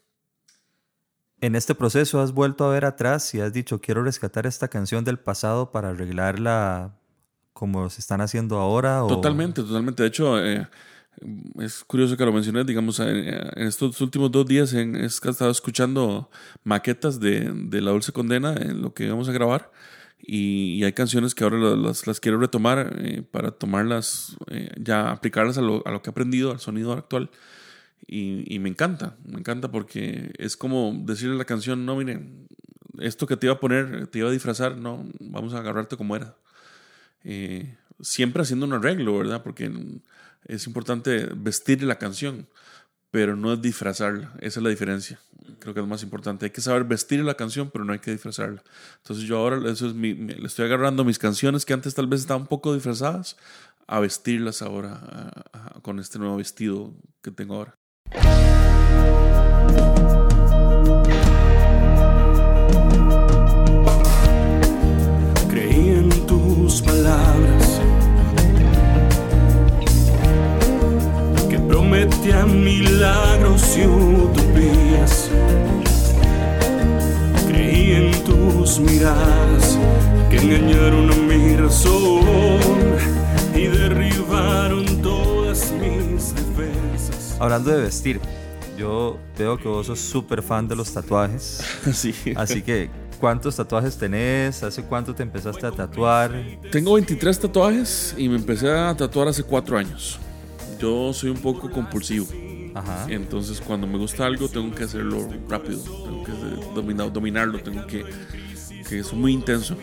En 1.40 1.56
este 1.56 1.74
proceso 1.74 2.20
has 2.20 2.32
vuelto 2.32 2.64
a 2.64 2.70
ver 2.70 2.84
atrás 2.84 3.34
y 3.34 3.40
has 3.40 3.52
dicho, 3.52 3.80
quiero 3.80 4.04
rescatar 4.04 4.46
esta 4.46 4.68
canción 4.68 5.04
del 5.04 5.18
pasado 5.18 5.72
para 5.72 5.88
arreglarla 5.88 6.98
como 7.52 7.88
se 7.90 8.00
están 8.00 8.20
haciendo 8.20 8.58
ahora. 8.58 9.00
Totalmente, 9.08 9.62
totalmente. 9.62 10.02
De 10.02 10.08
hecho, 10.08 10.38
eh, 10.44 10.68
es 11.60 11.84
curioso 11.84 12.16
que 12.16 12.24
lo 12.24 12.32
mencioné, 12.32 12.64
digamos, 12.64 12.98
en, 13.00 13.18
estos 13.56 14.00
últimos 14.00 14.30
dos 14.30 14.46
días 14.46 14.72
he 14.72 15.04
estado 15.04 15.50
escuchando 15.50 16.30
maquetas 16.64 17.20
de, 17.20 17.52
de, 17.52 17.80
La 17.80 17.90
Dulce 17.92 18.12
Condena 18.12 18.54
en 18.54 18.82
lo 18.82 18.94
que 18.94 19.08
vamos 19.08 19.28
a 19.28 19.32
grabar 19.32 19.70
y, 20.20 20.82
hay 20.84 20.92
canciones 20.92 21.34
que 21.34 21.44
ahora 21.44 21.58
las, 21.76 22.06
las 22.06 22.20
quiero 22.20 22.38
retomar 22.38 22.96
eh, 22.98 23.22
para 23.28 23.50
tomarlas, 23.50 24.36
eh, 24.48 24.70
ya 24.80 25.10
aplicarlas 25.10 25.58
a 25.58 25.62
lo, 25.62 25.82
a 25.86 25.90
lo, 25.90 26.02
que 26.02 26.10
he 26.10 26.12
aprendido, 26.12 26.50
al 26.50 26.60
sonido 26.60 26.92
actual 26.92 27.30
y, 28.06 28.52
y, 28.52 28.58
me 28.58 28.68
encanta, 28.68 29.16
me 29.24 29.38
encanta 29.38 29.70
porque 29.70 30.32
es 30.38 30.56
como 30.56 30.92
decirle 31.04 31.34
a 31.34 31.38
la 31.38 31.44
canción, 31.44 31.86
no, 31.86 31.96
mire, 31.96 32.20
esto 32.98 33.26
que 33.26 33.36
te 33.36 33.46
iba 33.46 33.54
a 33.54 33.60
poner, 33.60 34.06
te 34.08 34.18
iba 34.18 34.28
a 34.28 34.32
disfrazar, 34.32 34.76
no, 34.76 35.08
vamos 35.20 35.54
a 35.54 35.58
agarrarte 35.58 35.96
como 35.96 36.16
era. 36.16 36.36
Eh, 37.24 37.76
siempre 38.00 38.42
haciendo 38.42 38.66
un 38.66 38.72
arreglo, 38.72 39.16
¿verdad? 39.18 39.42
Porque 39.42 39.70
es 40.44 40.66
importante 40.66 41.28
vestir 41.36 41.82
la 41.82 41.98
canción, 41.98 42.48
pero 43.10 43.36
no 43.36 43.52
es 43.52 43.62
disfrazarla. 43.62 44.32
Esa 44.40 44.60
es 44.60 44.64
la 44.64 44.70
diferencia. 44.70 45.20
Creo 45.58 45.74
que 45.74 45.80
es 45.80 45.86
más 45.86 46.02
importante. 46.02 46.46
Hay 46.46 46.50
que 46.50 46.60
saber 46.60 46.84
vestir 46.84 47.20
la 47.20 47.34
canción, 47.34 47.70
pero 47.70 47.84
no 47.84 47.92
hay 47.92 47.98
que 47.98 48.10
disfrazarla. 48.10 48.62
Entonces 48.98 49.24
yo 49.26 49.38
ahora 49.38 49.70
eso 49.70 49.86
es 49.86 49.94
mi, 49.94 50.14
le 50.14 50.46
estoy 50.46 50.64
agarrando 50.64 51.04
mis 51.04 51.18
canciones 51.18 51.64
que 51.64 51.74
antes 51.74 51.94
tal 51.94 52.06
vez 52.06 52.20
estaban 52.20 52.42
un 52.42 52.48
poco 52.48 52.74
disfrazadas 52.74 53.36
a 53.86 54.00
vestirlas 54.00 54.62
ahora 54.62 55.30
con 55.82 55.98
este 55.98 56.18
nuevo 56.18 56.36
vestido 56.36 56.94
que 57.20 57.30
tengo 57.30 57.56
ahora. 57.56 57.76
Prometían 72.22 72.64
milagros 72.64 73.76
y 73.76 73.86
utopías. 73.86 75.30
Creí 77.48 77.92
en 77.92 78.24
tus 78.24 78.78
miradas 78.78 79.78
que 80.30 80.38
engañaron 80.38 81.10
a 81.10 81.16
mi 81.16 81.56
razón 81.56 82.20
y 83.54 83.66
derribaron 83.66 85.02
todas 85.02 85.72
mis 85.72 86.34
defensas. 86.34 87.36
Hablando 87.40 87.70
de 87.70 87.82
vestir, 87.82 88.20
yo 88.78 89.18
veo 89.36 89.58
que 89.58 89.68
vos 89.68 89.86
sos 89.86 89.98
súper 89.98 90.42
fan 90.42 90.68
de 90.68 90.76
los 90.76 90.92
tatuajes. 90.92 91.64
Sí. 91.92 92.14
Así 92.36 92.62
que, 92.62 92.88
¿cuántos 93.20 93.56
tatuajes 93.56 93.96
tenés? 93.96 94.62
¿Hace 94.62 94.84
cuánto 94.84 95.14
te 95.14 95.24
empezaste 95.24 95.66
a 95.66 95.72
tatuar? 95.72 96.32
Tengo 96.70 96.94
23 96.94 97.40
tatuajes 97.40 98.14
y 98.16 98.28
me 98.28 98.36
empecé 98.36 98.70
a 98.70 98.94
tatuar 98.96 99.28
hace 99.28 99.42
4 99.42 99.78
años 99.78 100.20
yo 100.82 101.12
soy 101.12 101.30
un 101.30 101.38
poco 101.38 101.70
compulsivo. 101.70 102.26
Ajá. 102.74 103.06
Entonces, 103.08 103.60
cuando 103.60 103.86
me 103.86 103.98
gusta 103.98 104.26
algo, 104.26 104.48
tengo 104.48 104.74
que 104.74 104.84
hacerlo 104.84 105.28
rápido, 105.48 105.78
tengo 105.80 106.24
que 106.24 106.32
dominar, 106.74 107.12
dominarlo, 107.12 107.58
tengo 107.60 107.86
que, 107.86 108.04
que 108.88 108.98
es 108.98 109.12
muy 109.12 109.32
intenso. 109.32 109.76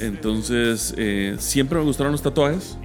Entonces, 0.00 0.92
eh, 0.96 1.36
siempre 1.38 1.78
me 1.78 1.84
gustaron 1.84 2.10
los 2.10 2.22
tatuajes, 2.22 2.76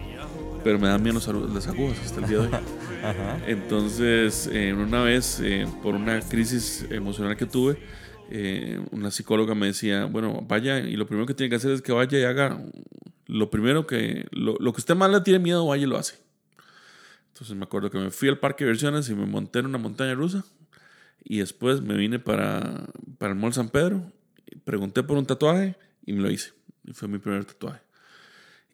pero 0.63 0.77
me 0.77 0.89
dan 0.89 1.01
miedo 1.01 1.19
las 1.53 1.67
agujas 1.67 1.97
hasta 2.05 2.19
el 2.19 2.27
día 2.27 2.37
de 2.37 2.43
hoy. 2.43 2.53
Ajá. 3.03 3.39
Entonces, 3.47 4.47
eh, 4.51 4.73
una 4.73 5.01
vez, 5.01 5.39
eh, 5.41 5.65
por 5.81 5.95
una 5.95 6.19
crisis 6.19 6.85
emocional 6.91 7.35
que 7.35 7.45
tuve, 7.45 7.79
una 8.91 9.09
psicóloga 9.09 9.55
me 9.55 9.67
decía, 9.67 10.05
bueno, 10.05 10.45
vaya, 10.47 10.79
y 10.79 10.95
lo 10.97 11.07
primero 11.07 11.25
que 11.25 11.33
tiene 11.33 11.49
que 11.49 11.55
hacer 11.55 11.71
es 11.71 11.81
que 11.81 11.91
vaya 11.91 12.19
y 12.19 12.23
haga 12.25 12.61
lo 13.25 13.49
primero 13.49 13.87
que, 13.87 14.27
lo, 14.29 14.55
lo 14.59 14.71
que 14.71 14.81
usted 14.81 14.95
más 14.95 15.09
le 15.09 15.21
tiene 15.21 15.39
miedo, 15.39 15.65
vaya 15.65 15.83
y 15.83 15.87
lo 15.87 15.97
hace. 15.97 16.28
Entonces 17.39 17.55
me 17.55 17.63
acuerdo 17.63 17.89
que 17.89 17.97
me 17.97 18.11
fui 18.11 18.27
al 18.27 18.37
parque 18.37 18.65
de 18.65 18.71
diversiones 18.71 19.09
y 19.09 19.15
me 19.15 19.25
monté 19.25 19.59
en 19.59 19.67
una 19.67 19.77
montaña 19.77 20.13
rusa. 20.13 20.43
Y 21.23 21.37
después 21.37 21.81
me 21.81 21.95
vine 21.95 22.19
para, 22.19 22.83
para 23.17 23.31
el 23.31 23.39
Mall 23.39 23.53
San 23.53 23.69
Pedro. 23.69 24.03
Pregunté 24.65 25.03
por 25.03 25.17
un 25.17 25.25
tatuaje 25.25 25.77
y 26.05 26.11
me 26.11 26.21
lo 26.21 26.29
hice. 26.29 26.51
Y 26.83 26.91
fue 26.91 27.07
mi 27.07 27.17
primer 27.17 27.45
tatuaje. 27.45 27.79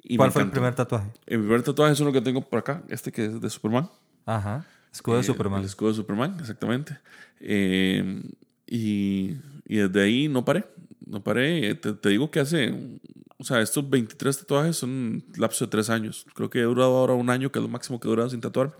Y 0.01 0.17
¿Cuál 0.17 0.31
fue 0.31 0.41
el 0.41 0.49
primer 0.49 0.73
tatuaje? 0.73 1.11
El 1.27 1.41
primer 1.41 1.61
tatuaje 1.61 1.93
es 1.93 1.99
uno 1.99 2.11
que 2.11 2.21
tengo 2.21 2.41
por 2.41 2.57
acá, 2.57 2.81
este 2.87 3.11
que 3.11 3.25
es 3.25 3.39
de 3.39 3.51
Superman. 3.51 3.87
Ajá. 4.25 4.65
Escudo 4.91 5.17
de 5.17 5.21
eh, 5.21 5.25
Superman. 5.25 5.59
El 5.59 5.67
escudo 5.67 5.89
de 5.89 5.95
Superman, 5.97 6.35
exactamente. 6.39 6.97
Eh, 7.41 8.23
y, 8.65 9.37
y, 9.67 9.77
desde 9.77 10.01
ahí 10.01 10.27
no 10.27 10.43
paré. 10.43 10.65
No 11.05 11.23
paré. 11.23 11.75
Te, 11.75 11.93
te, 11.93 12.09
digo 12.09 12.29
que 12.31 12.39
hace 12.39 12.99
o 13.37 13.43
sea, 13.43 13.59
estos 13.61 13.89
23 13.89 14.37
tatuajes 14.39 14.77
son 14.77 14.89
un 14.89 15.25
lapso 15.37 15.65
de 15.65 15.71
tres 15.71 15.89
años. 15.89 16.25
Creo 16.33 16.49
que 16.49 16.59
he 16.59 16.63
durado 16.63 16.95
ahora 16.97 17.13
un 17.13 17.29
año, 17.29 17.51
que 17.51 17.59
es 17.59 17.63
lo 17.63 17.69
máximo 17.69 17.99
que 17.99 18.07
he 18.07 18.09
durado 18.09 18.29
sin 18.29 18.39
tatuar. 18.41 18.75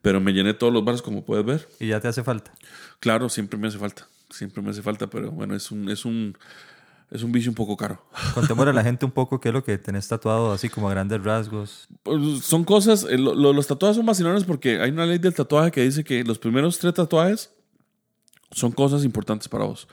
Pero 0.00 0.20
me 0.20 0.32
llené 0.32 0.54
todos 0.54 0.72
los 0.72 0.84
bares, 0.84 1.02
como 1.02 1.24
puedes 1.24 1.44
ver. 1.44 1.68
¿Y 1.80 1.88
ya 1.88 2.00
te 2.00 2.08
hace 2.08 2.22
falta? 2.22 2.52
Claro, 3.00 3.28
siempre 3.28 3.58
me 3.58 3.68
hace 3.68 3.78
falta. 3.78 4.08
Siempre 4.30 4.62
me 4.62 4.70
hace 4.70 4.82
falta, 4.82 5.06
pero 5.08 5.30
bueno, 5.30 5.54
es 5.54 5.70
un, 5.70 5.88
es 5.90 6.04
un, 6.04 6.36
es 7.10 7.22
un 7.22 7.30
vicio 7.32 7.50
un 7.50 7.54
poco 7.54 7.76
caro. 7.76 8.04
Contémosle 8.34 8.70
a 8.70 8.74
la 8.74 8.82
gente 8.82 9.04
un 9.04 9.12
poco 9.12 9.40
qué 9.40 9.48
es 9.50 9.54
lo 9.54 9.62
que 9.62 9.78
tenés 9.78 10.08
tatuado, 10.08 10.52
así 10.52 10.68
como 10.68 10.88
a 10.88 10.90
grandes 10.92 11.22
rasgos. 11.22 11.88
Pues, 12.02 12.44
son 12.44 12.64
cosas, 12.64 13.04
eh, 13.08 13.18
lo- 13.18 13.34
lo- 13.34 13.52
los 13.52 13.66
tatuajes 13.66 13.96
son 13.96 14.06
vacilones 14.06 14.44
porque 14.44 14.80
hay 14.80 14.90
una 14.90 15.06
ley 15.06 15.18
del 15.18 15.34
tatuaje 15.34 15.70
que 15.70 15.82
dice 15.82 16.02
que 16.02 16.24
los 16.24 16.38
primeros 16.38 16.78
tres 16.78 16.94
tatuajes 16.94 17.52
son 18.50 18.72
cosas 18.72 19.04
importantes 19.04 19.48
para 19.48 19.64
vos. 19.64 19.86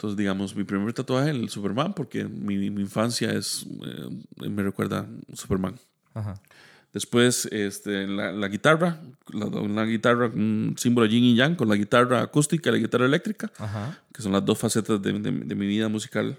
Entonces, 0.00 0.16
digamos, 0.16 0.56
mi 0.56 0.64
primer 0.64 0.94
tatuaje, 0.94 1.28
el 1.28 1.50
Superman, 1.50 1.92
porque 1.92 2.24
mi, 2.24 2.70
mi 2.70 2.80
infancia 2.80 3.32
es, 3.32 3.66
eh, 3.84 4.48
me 4.48 4.62
recuerda 4.62 5.06
Superman. 5.34 5.74
Ajá. 6.14 6.40
Después, 6.94 7.44
este, 7.52 8.06
la, 8.06 8.32
la 8.32 8.48
guitarra, 8.48 8.98
la, 9.30 9.44
una 9.44 9.84
guitarra, 9.84 10.28
un 10.28 10.74
símbolo 10.78 11.04
yin 11.06 11.22
y 11.24 11.34
yang, 11.36 11.54
con 11.54 11.68
la 11.68 11.76
guitarra 11.76 12.22
acústica 12.22 12.70
y 12.70 12.72
la 12.72 12.78
guitarra 12.78 13.04
eléctrica, 13.04 13.52
Ajá. 13.58 13.98
que 14.14 14.22
son 14.22 14.32
las 14.32 14.42
dos 14.42 14.56
facetas 14.58 15.02
de, 15.02 15.12
de- 15.12 15.32
de 15.32 15.54
mi 15.54 15.66
vida 15.66 15.88
musical. 15.90 16.38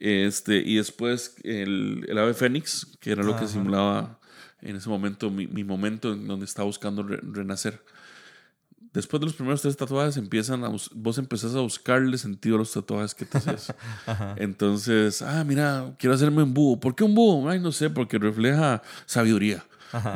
Este, 0.00 0.56
y 0.56 0.76
después 0.76 1.36
el, 1.44 2.06
el 2.08 2.16
ave 2.16 2.32
fénix, 2.32 2.86
que 3.00 3.10
era 3.12 3.22
lo 3.22 3.36
que 3.36 3.46
simulaba 3.48 4.18
en 4.62 4.76
ese 4.76 4.88
momento, 4.88 5.28
mi, 5.30 5.46
mi 5.46 5.62
momento 5.62 6.14
en 6.14 6.26
donde 6.26 6.46
estaba 6.46 6.64
buscando 6.64 7.02
re- 7.02 7.20
renacer. 7.22 7.82
Después 8.94 9.20
de 9.20 9.26
los 9.26 9.34
primeros 9.34 9.60
tres 9.62 9.76
tatuajes, 9.76 10.16
empiezan 10.16 10.64
a, 10.64 10.68
vos 10.94 11.18
empezás 11.18 11.54
a 11.54 11.60
buscarle 11.60 12.16
sentido 12.18 12.56
a 12.56 12.58
los 12.60 12.72
tatuajes 12.72 13.14
que 13.14 13.24
te 13.26 13.38
haces. 13.38 13.72
Entonces, 14.36 15.22
ah, 15.22 15.44
mira, 15.44 15.94
quiero 15.98 16.14
hacerme 16.14 16.42
un 16.42 16.54
búho. 16.54 16.78
¿Por 16.80 16.94
qué 16.94 17.04
un 17.04 17.14
búho? 17.14 17.48
Ay, 17.48 17.60
no 17.60 17.72
sé, 17.72 17.90
porque 17.90 18.18
refleja 18.18 18.82
sabiduría. 19.06 19.64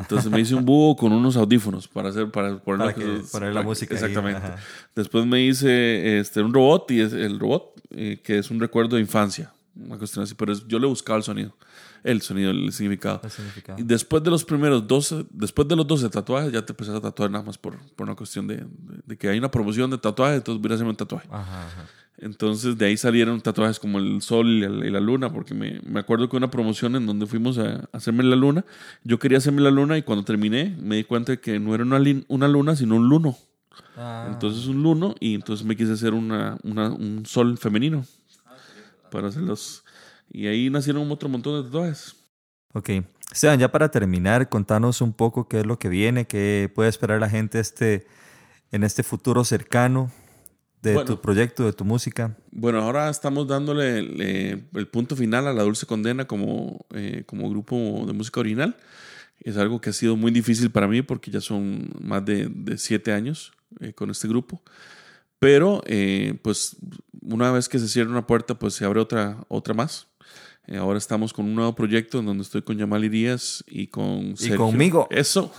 Entonces 0.00 0.30
me 0.30 0.38
hice 0.40 0.54
un 0.54 0.66
búho 0.66 0.94
con 0.96 1.12
unos 1.12 1.34
audífonos 1.36 1.88
para 1.88 2.10
hacer 2.10 2.30
para 2.30 2.58
poner, 2.58 2.94
Para 3.32 3.46
que- 3.46 3.52
la 3.54 3.62
música 3.62 3.94
Exactamente. 3.94 4.42
Después 4.94 5.24
me 5.24 5.42
hice 5.42 6.18
este, 6.18 6.42
un 6.42 6.52
robot 6.52 6.90
y 6.90 7.00
es 7.00 7.14
el 7.14 7.38
robot 7.40 7.72
eh, 7.90 8.20
que 8.22 8.38
es 8.38 8.50
un 8.50 8.60
recuerdo 8.60 8.96
de 8.96 9.02
infancia, 9.02 9.50
una 9.74 9.96
cuestión 9.96 10.24
así, 10.24 10.34
pero 10.34 10.52
es- 10.52 10.66
yo 10.68 10.78
le 10.78 10.86
buscaba 10.86 11.16
el 11.16 11.22
sonido, 11.22 11.54
el 12.04 12.20
sonido, 12.22 12.50
el 12.50 12.72
significado. 12.72 13.20
El 13.22 13.30
significado. 13.30 13.78
Y 13.78 13.82
después 13.82 14.22
de 14.22 14.30
los 14.30 14.44
primeros 14.44 14.86
12, 14.86 15.26
después 15.30 15.66
de 15.68 15.76
los 15.76 15.86
12 15.86 16.08
tatuajes, 16.08 16.52
ya 16.52 16.64
te 16.64 16.72
empezás 16.72 16.96
a 16.96 17.00
tatuar 17.00 17.30
nada 17.30 17.44
más 17.44 17.58
por, 17.58 17.78
por 17.94 18.06
una 18.06 18.16
cuestión 18.16 18.46
de, 18.46 18.56
de- 18.56 18.66
de 19.06 19.16
que 19.16 19.28
hay 19.28 19.38
una 19.38 19.50
promoción 19.50 19.90
de 19.90 19.98
tatuajes, 19.98 20.38
entonces 20.38 20.60
voy 20.62 20.70
a 20.70 20.74
hacerme 20.74 20.90
un 20.90 20.96
tatuaje. 20.96 21.28
Ajá, 21.30 21.66
ajá. 21.66 21.86
Entonces 22.18 22.76
de 22.78 22.86
ahí 22.86 22.96
salieron 22.96 23.40
tatuajes 23.40 23.78
como 23.80 23.98
el 23.98 24.20
sol 24.22 24.46
y 24.46 24.60
la, 24.60 24.86
y 24.86 24.90
la 24.90 25.00
luna, 25.00 25.32
porque 25.32 25.54
me, 25.54 25.80
me 25.84 25.98
acuerdo 26.00 26.28
que 26.28 26.36
una 26.36 26.50
promoción 26.50 26.94
en 26.94 27.06
donde 27.06 27.26
fuimos 27.26 27.58
a, 27.58 27.76
a 27.76 27.88
hacerme 27.92 28.22
la 28.22 28.36
luna, 28.36 28.64
yo 29.02 29.18
quería 29.18 29.38
hacerme 29.38 29.60
la 29.62 29.70
luna 29.70 29.96
y 29.98 30.02
cuando 30.02 30.24
terminé 30.24 30.76
me 30.80 30.96
di 30.96 31.04
cuenta 31.04 31.32
de 31.32 31.40
que 31.40 31.58
no 31.58 31.74
era 31.74 31.82
una, 31.84 31.98
luna, 32.48 32.76
sino 32.76 32.96
un 32.96 33.08
luno. 33.08 33.36
Ah, 33.96 34.26
Entonces 34.28 34.66
un 34.66 34.82
luno 34.82 35.14
y 35.20 35.34
entonces 35.34 35.66
me 35.66 35.74
quise 35.74 35.92
hacer 35.92 36.12
una, 36.14 36.58
una- 36.62 36.90
un 36.90 37.24
sol 37.26 37.58
femenino 37.58 38.04
para 39.10 39.28
hacerlos. 39.28 39.82
Y 40.34 40.46
ahí 40.46 40.70
nacieron 40.70 41.10
otro 41.10 41.28
montón 41.28 41.58
de 41.62 41.68
tatuajes. 41.68 42.16
Ok. 42.72 42.90
Esteban, 43.30 43.58
ya 43.58 43.70
para 43.70 43.90
terminar, 43.90 44.48
contanos 44.48 45.00
un 45.02 45.12
poco 45.12 45.46
qué 45.46 45.60
es 45.60 45.66
lo 45.66 45.78
que 45.78 45.88
viene, 45.88 46.26
qué 46.26 46.70
puede 46.74 46.88
esperar 46.88 47.20
la 47.20 47.28
gente 47.28 47.60
este, 47.60 48.06
en 48.70 48.82
este 48.82 49.02
futuro 49.02 49.44
cercano 49.44 50.10
de 50.82 50.94
Bueno. 50.94 51.06
tu 51.14 51.20
proyecto, 51.20 51.64
de 51.64 51.72
tu 51.72 51.84
música. 51.84 52.36
Bueno, 52.50 52.80
ahora 52.80 53.08
estamos 53.08 53.46
dándole 53.46 53.98
el, 53.98 54.66
el 54.74 54.88
punto 54.88 55.16
final 55.16 55.46
a 55.46 55.52
La 55.52 55.62
Dulce 55.62 55.86
Condena 55.86 56.26
como, 56.26 56.84
eh, 56.94 57.24
como 57.26 57.48
grupo 57.48 58.04
de 58.06 58.12
música 58.12 58.40
original. 58.40 58.76
Es 59.40 59.56
algo 59.56 59.80
que 59.80 59.90
ha 59.90 59.92
sido 59.92 60.16
muy 60.16 60.30
difícil 60.32 60.70
para 60.70 60.88
mí 60.88 61.02
porque 61.02 61.30
ya 61.30 61.40
son 61.40 61.90
más 62.00 62.24
de, 62.24 62.48
de 62.48 62.78
siete 62.78 63.12
años 63.12 63.52
eh, 63.80 63.92
con 63.92 64.10
este 64.10 64.28
grupo. 64.28 64.62
Pero, 65.38 65.82
eh, 65.86 66.38
pues, 66.42 66.76
una 67.20 67.50
vez 67.50 67.68
que 67.68 67.80
se 67.80 67.88
cierra 67.88 68.10
una 68.10 68.26
puerta, 68.26 68.58
pues 68.58 68.74
se 68.74 68.84
abre 68.84 69.00
otra, 69.00 69.44
otra 69.48 69.74
más. 69.74 70.06
Eh, 70.66 70.76
ahora 70.76 70.98
estamos 70.98 71.32
con 71.32 71.46
un 71.46 71.54
nuevo 71.54 71.74
proyecto 71.74 72.20
en 72.20 72.26
donde 72.26 72.42
estoy 72.42 72.62
con 72.62 72.78
Yamal 72.78 73.04
Irías 73.04 73.64
y 73.66 73.88
con 73.88 74.36
Sergio. 74.36 74.58
conmigo. 74.58 75.08
Eso. 75.10 75.52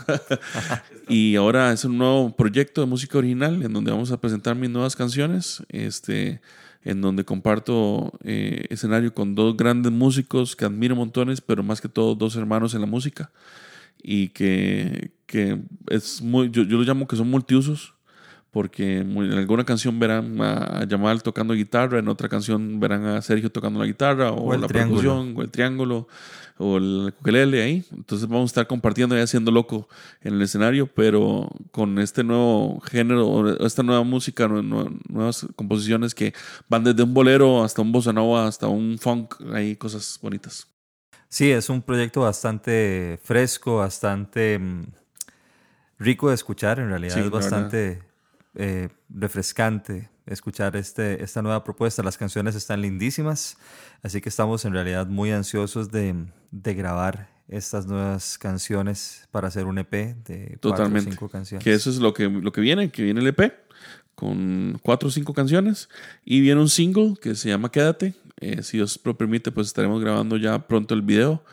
y 1.10 1.36
ahora 1.36 1.74
es 1.74 1.84
un 1.84 1.98
nuevo 1.98 2.34
proyecto 2.36 2.82
de 2.82 2.88
música 2.88 3.18
original 3.18 3.62
en 3.64 3.74
donde 3.74 3.92
vamos 3.92 4.12
a 4.12 4.22
presentar 4.22 4.56
mis 4.56 4.70
nuevas 4.70 4.96
canciones. 4.96 5.62
Este, 5.70 6.42
en 6.86 7.02
donde 7.02 7.24
comparto 7.24 8.12
eh, 8.24 8.66
escenario 8.70 9.14
con 9.14 9.36
dos 9.36 9.56
grandes 9.56 9.92
músicos 9.92 10.56
que 10.56 10.66
admiro 10.66 10.96
montones, 10.96 11.42
pero 11.42 11.64
más 11.64 11.82
que 11.82 11.90
todo 11.90 12.16
dos 12.16 12.36
hermanos 12.36 12.74
en 12.74 12.82
la 12.82 12.88
música. 12.88 13.32
Y 14.02 14.30
que, 14.30 15.12
que 15.26 15.62
es 15.90 16.22
muy, 16.22 16.50
yo, 16.50 16.64
yo 16.64 16.78
lo 16.78 16.84
llamo 16.84 17.08
que 17.08 17.16
son 17.16 17.30
multiusos, 17.30 17.94
porque 18.54 19.00
en 19.00 19.18
alguna 19.34 19.66
canción 19.66 20.00
verán 20.00 20.40
a 20.40 20.86
Yamal 20.88 21.24
tocando 21.24 21.56
guitarra, 21.56 21.98
en 21.98 22.08
otra 22.08 22.30
canción 22.30 22.80
verán 22.80 23.04
a 23.06 23.22
Sergio 23.24 23.52
tocando 23.52 23.80
la 23.80 23.88
guitarra, 23.88 24.32
o, 24.32 24.56
la 24.56 24.68
triángulo. 24.68 25.02
percusión, 25.02 25.34
o 25.36 25.42
el 25.42 25.50
triángulo, 25.50 26.08
o 26.60 26.78
el 26.78 27.14
ukelele 27.20 27.64
ahí. 27.64 27.84
Entonces 27.92 28.28
vamos 28.28 28.44
a 28.44 28.52
estar 28.52 28.68
compartiendo 28.68 29.18
y 29.18 29.22
haciendo 29.22 29.50
loco 29.50 29.90
en 30.22 30.36
el 30.36 30.42
escenario, 30.44 30.86
pero 30.86 31.50
con 31.72 31.98
este 31.98 32.24
nuevo 32.24 32.80
género, 32.82 33.28
o 33.28 33.66
esta 33.66 33.82
nueva 33.82 34.04
música, 34.04 34.48
nue- 34.48 34.62
nue- 34.64 35.00
nuevas 35.10 35.48
composiciones 35.56 36.14
que 36.14 36.34
van 36.70 36.84
desde 36.84 37.02
un 37.02 37.14
bolero 37.16 37.64
hasta 37.64 37.82
un 37.82 37.92
bossa 37.92 38.14
nova, 38.14 38.46
hasta 38.48 38.68
un 38.68 39.00
funk, 39.00 39.34
hay 39.52 39.76
cosas 39.78 40.20
bonitas. 40.22 40.68
Sí, 41.28 41.50
es 41.50 41.70
un 41.70 41.82
proyecto 41.82 42.22
bastante 42.22 43.20
fresco, 43.24 43.78
bastante 43.78 44.60
mm, 44.60 44.84
rico 45.98 46.30
de 46.30 46.36
escuchar. 46.36 46.78
En 46.78 46.90
realidad 46.90 47.16
Sí, 47.16 47.22
es 47.22 47.32
verdad. 47.32 47.50
Eh, 48.56 48.90
refrescante 49.10 50.10
escuchar 50.26 50.76
este, 50.76 51.24
esta 51.24 51.42
nueva 51.42 51.64
propuesta. 51.64 52.04
Las 52.04 52.18
canciones 52.18 52.56
están 52.56 52.82
lindísimas, 52.82 53.58
así 54.02 54.22
que 54.22 54.30
estamos 54.30 54.66
en 54.66 54.74
realidad 54.74 55.08
muy 55.08 55.32
ansiosos 55.32 55.92
de, 55.92 56.16
de 56.52 56.74
grabar 56.74 57.30
estas 57.48 57.86
nuevas 57.86 58.38
canciones 58.38 59.28
para 59.32 59.48
hacer 59.48 59.66
un 59.66 59.78
EP 59.78 59.92
de 59.92 60.58
cuatro 60.62 60.86
o 60.86 61.00
cinco 61.02 61.30
canciones. 61.30 61.64
Que 61.64 61.74
eso 61.74 61.90
es 61.90 61.98
lo 61.98 62.14
que, 62.14 62.30
lo 62.30 62.52
que 62.52 62.62
viene, 62.62 62.90
que 62.90 63.04
viene 63.04 63.20
el 63.20 63.28
EP 63.28 63.54
con 64.16 64.80
cuatro 64.84 65.10
o 65.10 65.12
cinco 65.12 65.34
canciones 65.34 65.90
y 66.24 66.42
viene 66.42 66.62
un 66.62 66.70
single 66.70 67.16
que 67.22 67.36
se 67.36 67.50
llama 67.50 67.72
Quédate. 67.72 68.14
Eh, 68.40 68.64
si 68.64 68.78
Dios 68.78 69.00
lo 69.04 69.18
permite, 69.18 69.52
pues 69.52 69.68
estaremos 69.68 70.02
grabando 70.02 70.38
ya 70.38 70.68
pronto 70.68 70.94
el 70.94 71.02
video. 71.02 71.44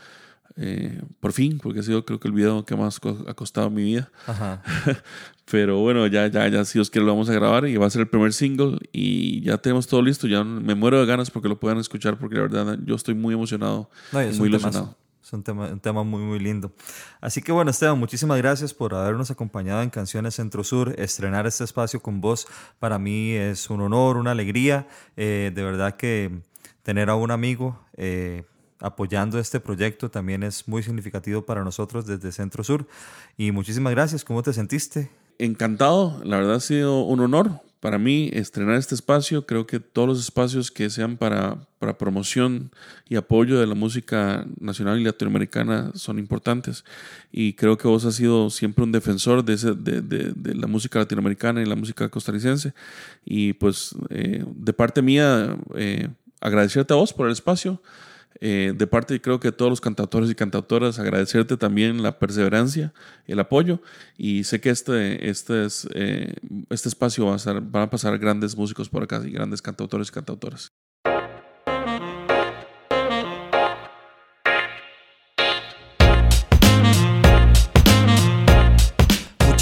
Eh, 0.56 1.00
por 1.20 1.32
fin, 1.32 1.58
porque 1.62 1.80
ha 1.80 1.82
sido 1.82 2.04
creo 2.04 2.20
que 2.20 2.28
el 2.28 2.34
video 2.34 2.64
que 2.64 2.76
más 2.76 3.00
co- 3.00 3.24
ha 3.28 3.34
costado 3.34 3.70
mi 3.70 3.82
vida. 3.82 4.10
Ajá. 4.26 4.62
Pero 5.50 5.78
bueno, 5.80 6.06
ya, 6.06 6.28
ya, 6.28 6.46
ya, 6.48 6.64
si 6.64 6.78
Dios 6.78 6.90
quiere, 6.90 7.06
lo 7.06 7.12
vamos 7.12 7.28
a 7.28 7.32
grabar 7.32 7.66
y 7.66 7.76
va 7.76 7.86
a 7.86 7.90
ser 7.90 8.02
el 8.02 8.08
primer 8.08 8.32
single. 8.32 8.78
Y 8.92 9.40
ya 9.42 9.58
tenemos 9.58 9.86
todo 9.88 10.00
listo. 10.00 10.28
Ya 10.28 10.44
me 10.44 10.74
muero 10.76 11.00
de 11.00 11.06
ganas 11.06 11.30
porque 11.30 11.48
lo 11.48 11.58
puedan 11.58 11.78
escuchar, 11.78 12.18
porque 12.18 12.36
la 12.36 12.42
verdad 12.42 12.78
yo 12.84 12.94
estoy 12.94 13.14
muy 13.14 13.34
emocionado 13.34 13.90
No, 14.12 14.20
es 14.20 14.38
muy 14.38 14.48
ilusionado. 14.48 14.96
Es 15.22 15.32
un 15.32 15.42
tema, 15.42 15.66
un 15.66 15.80
tema 15.80 16.02
muy, 16.04 16.22
muy 16.22 16.38
lindo. 16.38 16.72
Así 17.20 17.42
que 17.42 17.50
bueno, 17.52 17.70
Esteban, 17.70 17.98
muchísimas 17.98 18.38
gracias 18.38 18.72
por 18.74 18.94
habernos 18.94 19.30
acompañado 19.30 19.82
en 19.82 19.90
Canciones 19.90 20.34
Centro 20.36 20.62
Sur. 20.64 20.94
Estrenar 20.98 21.46
este 21.48 21.64
espacio 21.64 22.00
con 22.00 22.20
vos 22.20 22.46
para 22.78 22.98
mí 22.98 23.32
es 23.32 23.70
un 23.70 23.80
honor, 23.80 24.16
una 24.18 24.30
alegría. 24.30 24.86
Eh, 25.16 25.50
de 25.54 25.62
verdad 25.64 25.96
que 25.96 26.30
tener 26.84 27.10
a 27.10 27.16
un 27.16 27.30
amigo 27.32 27.78
eh, 27.96 28.44
apoyando 28.80 29.38
este 29.38 29.60
proyecto 29.60 30.10
también 30.10 30.42
es 30.42 30.66
muy 30.68 30.82
significativo 30.82 31.42
para 31.44 31.64
nosotros 31.64 32.06
desde 32.06 32.32
Centro 32.32 32.64
Sur. 32.64 32.86
Y 33.36 33.52
muchísimas 33.52 33.92
gracias. 33.92 34.24
¿Cómo 34.24 34.42
te 34.42 34.52
sentiste? 34.52 35.10
encantado, 35.38 36.20
la 36.22 36.36
verdad 36.36 36.56
ha 36.56 36.60
sido 36.60 37.00
un 37.00 37.20
honor 37.20 37.62
para 37.80 37.96
mí 37.98 38.28
estrenar 38.34 38.74
este 38.74 38.94
espacio. 38.94 39.46
Creo 39.46 39.66
que 39.66 39.80
todos 39.80 40.06
los 40.06 40.20
espacios 40.20 40.70
que 40.70 40.90
sean 40.90 41.16
para, 41.16 41.66
para 41.78 41.96
promoción 41.96 42.70
y 43.08 43.16
apoyo 43.16 43.58
de 43.58 43.66
la 43.66 43.74
música 43.74 44.44
nacional 44.60 45.00
y 45.00 45.04
latinoamericana 45.04 45.92
son 45.94 46.18
importantes. 46.18 46.84
Y 47.32 47.54
creo 47.54 47.78
que 47.78 47.88
vos 47.88 48.04
has 48.04 48.16
sido 48.16 48.50
siempre 48.50 48.84
un 48.84 48.92
defensor 48.92 49.42
de, 49.42 49.54
ese, 49.54 49.72
de, 49.72 50.02
de- 50.02 50.32
de 50.36 50.54
la 50.54 50.66
música 50.66 50.98
latinoamericana 50.98 51.62
y 51.62 51.64
la 51.64 51.74
música 51.76 52.10
costarricense. 52.10 52.74
Y 53.24 53.54
pues 53.54 53.94
eh, 54.10 54.44
de 54.46 54.72
parte 54.74 55.00
mía, 55.00 55.56
eh, 55.74 56.08
agradecerte 56.42 56.92
a 56.92 56.96
vos 56.98 57.14
por 57.14 57.26
el 57.28 57.32
espacio. 57.32 57.80
Eh, 58.40 58.72
de 58.76 58.86
parte 58.86 59.20
creo 59.20 59.40
que 59.40 59.52
todos 59.52 59.70
los 59.70 59.80
cantautores 59.80 60.30
y 60.30 60.34
cantautoras 60.34 60.98
agradecerte 60.98 61.56
también 61.56 62.02
la 62.02 62.18
perseverancia, 62.18 62.94
el 63.26 63.40
apoyo 63.40 63.82
y 64.16 64.44
sé 64.44 64.60
que 64.60 64.70
este, 64.70 65.28
este, 65.28 65.64
es, 65.64 65.88
eh, 65.94 66.34
este 66.70 66.88
espacio 66.88 67.26
va 67.26 67.34
a, 67.34 67.38
ser, 67.38 67.60
van 67.60 67.82
a 67.84 67.90
pasar 67.90 68.16
grandes 68.18 68.56
músicos 68.56 68.88
por 68.88 69.02
acá 69.02 69.20
y 69.26 69.30
grandes 69.30 69.60
cantautores 69.60 70.08
y 70.08 70.12
cantautoras. 70.12 70.72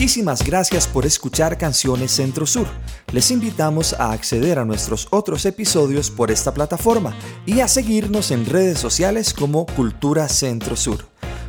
Muchísimas 0.08 0.42
gracias 0.42 0.86
por 0.86 1.04
escuchar 1.04 1.58
Canciones 1.58 2.12
Centro 2.12 2.46
Sur. 2.46 2.66
Les 3.12 3.30
invitamos 3.30 3.92
a 3.92 4.12
acceder 4.12 4.58
a 4.58 4.64
nuestros 4.64 5.06
otros 5.10 5.44
episodios 5.44 6.10
por 6.10 6.30
esta 6.30 6.54
plataforma 6.54 7.14
y 7.44 7.60
a 7.60 7.68
seguirnos 7.68 8.30
en 8.30 8.46
redes 8.46 8.78
sociales 8.78 9.34
como 9.34 9.66
Cultura 9.66 10.26
Centro 10.30 10.76
Sur. 10.76 11.04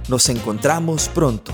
Nos 0.09 0.27
encontramos 0.27 1.07
pronto. 1.07 1.53